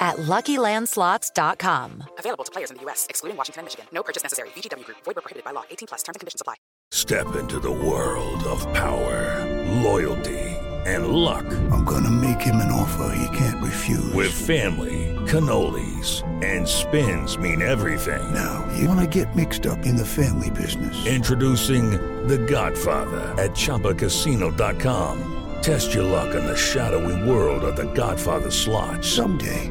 at 0.00 0.16
LuckyLandSlots.com. 0.16 2.04
Available 2.18 2.44
to 2.44 2.50
players 2.50 2.70
in 2.70 2.78
the 2.78 2.82
U.S., 2.84 3.06
excluding 3.08 3.36
Washington 3.36 3.60
and 3.60 3.66
Michigan. 3.66 3.86
No 3.92 4.02
purchase 4.02 4.22
necessary. 4.22 4.48
VGW 4.50 4.84
Group. 4.84 4.98
Void 5.04 5.16
where 5.16 5.22
prohibited 5.22 5.44
by 5.44 5.52
law. 5.52 5.64
18 5.70 5.86
plus. 5.88 6.02
Terms 6.02 6.16
and 6.16 6.20
conditions 6.20 6.40
apply. 6.40 6.54
Step 6.92 7.36
into 7.36 7.60
the 7.60 7.70
world 7.70 8.42
of 8.44 8.60
power, 8.74 9.46
loyalty, 9.82 10.40
and 10.86 11.08
luck. 11.08 11.44
I'm 11.70 11.84
going 11.84 12.02
to 12.04 12.10
make 12.10 12.40
him 12.40 12.56
an 12.56 12.72
offer 12.72 13.14
he 13.14 13.36
can't 13.36 13.62
refuse. 13.62 14.12
With 14.12 14.32
family 14.32 15.10
cannolis, 15.30 16.24
and 16.42 16.66
spins 16.66 17.38
mean 17.38 17.62
everything. 17.62 18.34
Now, 18.34 18.68
you 18.76 18.88
want 18.88 19.00
to 19.00 19.06
get 19.06 19.36
mixed 19.36 19.66
up 19.66 19.86
in 19.86 19.96
the 19.96 20.04
family 20.04 20.50
business. 20.50 21.06
Introducing 21.06 21.92
The 22.26 22.38
Godfather 22.38 23.20
at 23.40 23.52
Chumbacasino.com. 23.52 25.36
Test 25.62 25.94
your 25.94 26.04
luck 26.04 26.34
in 26.34 26.44
the 26.44 26.56
shadowy 26.56 27.30
world 27.30 27.62
of 27.62 27.76
The 27.76 27.92
Godfather 27.92 28.50
slot. 28.50 29.04
Someday, 29.04 29.70